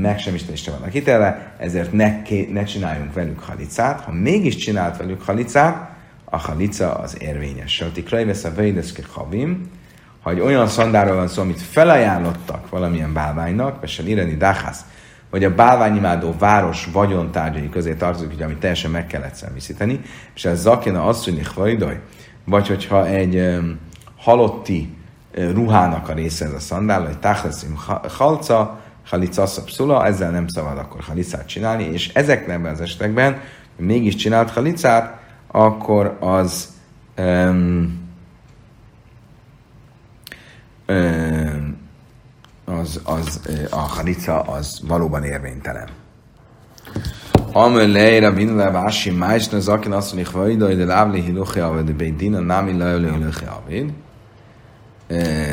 megsemmisítésre 0.00 0.72
vannak 0.72 0.94
itelve, 0.94 1.54
ezért 1.58 1.92
ne, 1.92 2.22
ne 2.52 2.64
csináljunk 2.64 3.14
velük 3.14 3.40
halicát. 3.40 4.00
Ha 4.00 4.12
mégis 4.12 4.56
csinált 4.56 4.96
velük 4.96 5.22
halicát, 5.22 5.92
a 6.24 6.36
halica 6.36 6.94
az 6.94 7.16
érvényes. 7.20 7.84
Krajvesz 8.04 8.44
a 8.44 8.54
vejdeszke 8.54 9.02
havim, 9.12 9.70
ha 10.22 10.30
egy 10.30 10.40
olyan 10.40 10.66
szandáról 10.66 11.16
van 11.16 11.28
szó, 11.28 11.42
amit 11.42 11.60
felajánlottak 11.60 12.68
valamilyen 12.68 13.12
bálványnak, 13.12 13.80
vagy 13.80 13.88
sem 13.88 14.06
irani 14.06 14.36
dáhász, 14.36 14.84
vagy 15.30 15.44
a 15.44 15.54
bálványimádó 15.54 16.34
város 16.38 16.88
vagyontárgyai 16.92 17.68
közé 17.68 17.94
tartozik, 17.94 18.32
ugye, 18.32 18.44
amit 18.44 18.58
teljesen 18.58 18.90
meg 18.90 19.06
kellett 19.06 19.34
személyisíteni, 19.34 20.00
és 20.34 20.44
ez 20.44 20.60
zakina 20.60 21.04
asszonyi 21.04 21.42
hvajdaj, 21.54 22.00
vagy 22.44 22.68
hogyha 22.68 23.06
egy 23.06 23.36
um, 23.36 23.78
halotti 24.16 24.96
ruhának 25.34 26.08
a 26.08 26.12
része 26.12 26.44
ez 26.44 26.52
a 26.52 26.58
szandál, 26.58 27.02
vagy 27.02 27.18
táhleszim 27.18 27.78
halca, 28.16 28.80
halica 29.06 29.46
szula, 29.46 30.06
ezzel 30.06 30.30
nem 30.30 30.48
szabad 30.48 30.78
akkor 30.78 31.00
halicát 31.00 31.46
csinálni, 31.46 31.84
és 31.84 32.08
ezekben 32.08 32.64
az 32.64 32.80
esetekben, 32.80 33.40
hogy 33.76 33.86
mégis 33.86 34.14
csinált 34.14 34.50
halicát, 34.50 35.18
akkor 35.46 36.16
az 36.20 36.68
um, 37.18 38.02
az, 42.64 43.00
az 43.04 43.40
a 43.70 43.78
halica 43.78 44.40
az 44.40 44.80
valóban 44.86 45.24
érvénytelen. 45.24 45.88
Amel 47.52 47.88
leira 47.88 48.32
bin 48.32 48.56
le 48.56 48.70
vási 48.70 49.10
májsna 49.10 49.60
zakin 49.60 49.92
azt 49.92 50.14
mondja, 50.14 50.32
hogy 50.32 50.40
vajda, 50.40 50.74
de 50.74 50.84
lávli 50.84 51.20
hiluchi 51.20 51.60
aved, 51.60 51.84
de 51.84 51.92
beidina 51.92 52.40
námi 52.40 52.76
leöle 52.76 53.10
hiluchi 53.10 53.44
aved. 53.44 53.92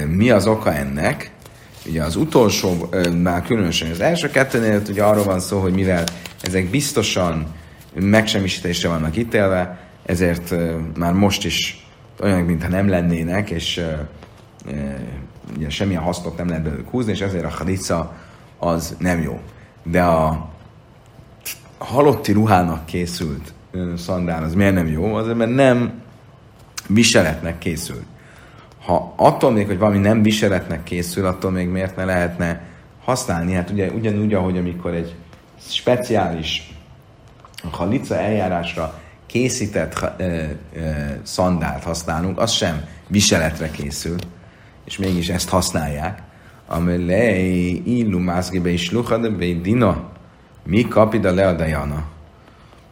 Mi 0.08 0.30
az 0.30 0.48
oka 0.48 0.74
ennek? 0.74 1.32
Ugye 1.86 2.04
az 2.04 2.16
utolsó, 2.16 2.90
már 3.22 3.44
különösen 3.44 3.92
az 3.92 4.00
első 4.00 4.30
kettőnél, 4.30 4.82
ugye 4.90 5.04
arról 5.04 5.24
van 5.24 5.40
szó, 5.40 5.60
hogy 5.60 5.74
mivel 5.74 6.04
ezek 6.42 6.70
biztosan 6.70 7.46
megsemmisítésre 7.94 8.90
vannak 8.90 9.18
ítélve, 9.18 9.80
ezért 10.06 10.54
már 10.98 11.14
most 11.14 11.46
is 11.46 11.88
olyan, 12.20 12.40
mintha 12.40 12.70
nem 12.70 12.90
lennének, 12.90 13.50
és 13.50 13.86
ugye 15.56 15.70
semmilyen 15.70 16.02
hasznot 16.02 16.38
nem 16.38 16.48
lehet 16.48 16.64
belőlük 16.64 16.90
húzni, 16.90 17.12
és 17.12 17.22
ezért 17.22 17.46
a 17.46 17.50
halica 17.50 18.14
az 18.58 18.96
nem 19.00 19.22
jó. 19.22 19.40
De 19.84 20.04
a 20.04 20.50
halotti 21.78 22.32
ruhának 22.32 22.86
készült 22.86 23.54
szandál 23.98 24.44
az 24.44 24.54
miért 24.54 24.74
nem 24.74 24.88
jó? 24.88 25.14
Azért, 25.16 25.38
mert 25.38 25.54
nem 25.54 26.02
viseletnek 26.88 27.58
készült. 27.58 28.06
Ha 28.86 29.14
attól 29.16 29.52
még, 29.52 29.66
hogy 29.66 29.78
valami 29.78 29.98
nem 29.98 30.22
viseletnek 30.22 30.84
készül, 30.84 31.26
attól 31.26 31.52
még 31.52 31.68
miért 31.68 31.96
ne 31.96 32.06
lehetne 32.06 32.62
használni? 33.04 33.54
Hát 33.54 33.70
ugye 33.70 33.90
ugyanúgy, 33.90 34.34
ahogy 34.34 34.58
amikor 34.58 34.94
egy 34.94 35.16
speciális 35.58 36.74
halica 37.72 38.16
eljárásra 38.16 39.00
készített 39.26 40.00
e, 40.00 40.24
e, 40.24 40.58
szandált 41.24 41.84
használunk, 41.84 42.40
az 42.40 42.52
sem 42.52 42.86
viseletre 43.08 43.72
készül 43.72 44.16
és 44.92 44.98
mégis 44.98 45.30
ezt 45.30 45.50
használják. 45.50 46.22
Amelei 46.68 47.98
illu 47.98 48.20
mászgibe 48.20 48.70
is 48.70 48.92
luchade 48.92 49.30
be 49.30 49.54
dina. 49.54 50.10
Mi 50.64 50.88
kapida 50.88 51.34
le 51.34 51.48
a 51.48 51.54
dajana? 51.54 52.04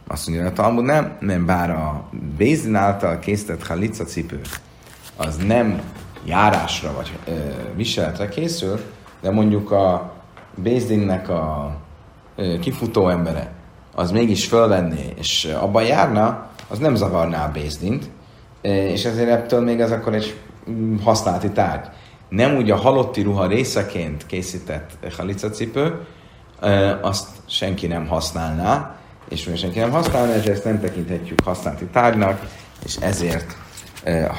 Azt 0.06 0.28
mondja, 0.28 0.46
a 0.46 0.52
Talmud 0.52 0.84
nem, 0.84 1.16
nem 1.20 1.46
bár 1.46 1.70
a 1.70 2.08
Bézdin 2.36 2.74
által 2.74 3.18
készített 3.18 3.66
halica 3.66 4.04
cipő 4.04 4.40
az 5.26 5.36
nem 5.36 5.82
járásra 6.24 6.92
vagy 6.96 7.18
ö, 7.26 7.32
viseletre 7.74 8.28
készül, 8.28 8.80
de 9.20 9.30
mondjuk 9.30 9.70
a 9.70 10.12
Bézdinnek 10.54 11.28
a 11.28 11.74
kifutó 12.60 13.08
embere, 13.08 13.50
az 13.94 14.10
mégis 14.10 14.46
fölvenné, 14.46 15.14
és 15.18 15.54
abban 15.60 15.84
járna, 15.84 16.46
az 16.68 16.78
nem 16.78 16.94
zavarná 16.94 17.46
a 17.46 17.50
Bézdint, 17.50 18.10
és 18.62 19.04
ezért 19.04 19.30
ettől 19.30 19.60
még 19.60 19.80
ez 19.80 19.90
akkor 19.90 20.14
egy 20.14 20.36
mm, 20.70 20.96
használati 20.96 21.50
tárgy. 21.50 21.88
Nem 22.28 22.56
úgy 22.56 22.70
a 22.70 22.76
halotti 22.76 23.22
ruha 23.22 23.46
részeként 23.46 24.26
készített 24.26 24.90
halicacipő, 25.16 26.06
azt 27.00 27.28
senki 27.46 27.86
nem 27.86 28.06
használná, 28.06 28.96
és 29.28 29.44
mivel 29.44 29.60
senki 29.60 29.78
nem 29.78 29.90
használná, 29.90 30.32
ezért 30.32 30.54
ezt 30.54 30.64
nem 30.64 30.80
tekinthetjük 30.80 31.40
használati 31.44 31.84
tárgynak, 31.84 32.40
és 32.84 32.96
ezért, 32.96 33.56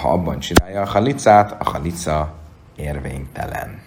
ha 0.01 0.12
abban 0.12 0.39
csinálja 0.39 0.82
a 0.82 0.86
halicát, 0.86 1.55
a 1.59 1.70
halica 1.70 2.34
érvénytelen. 2.76 3.82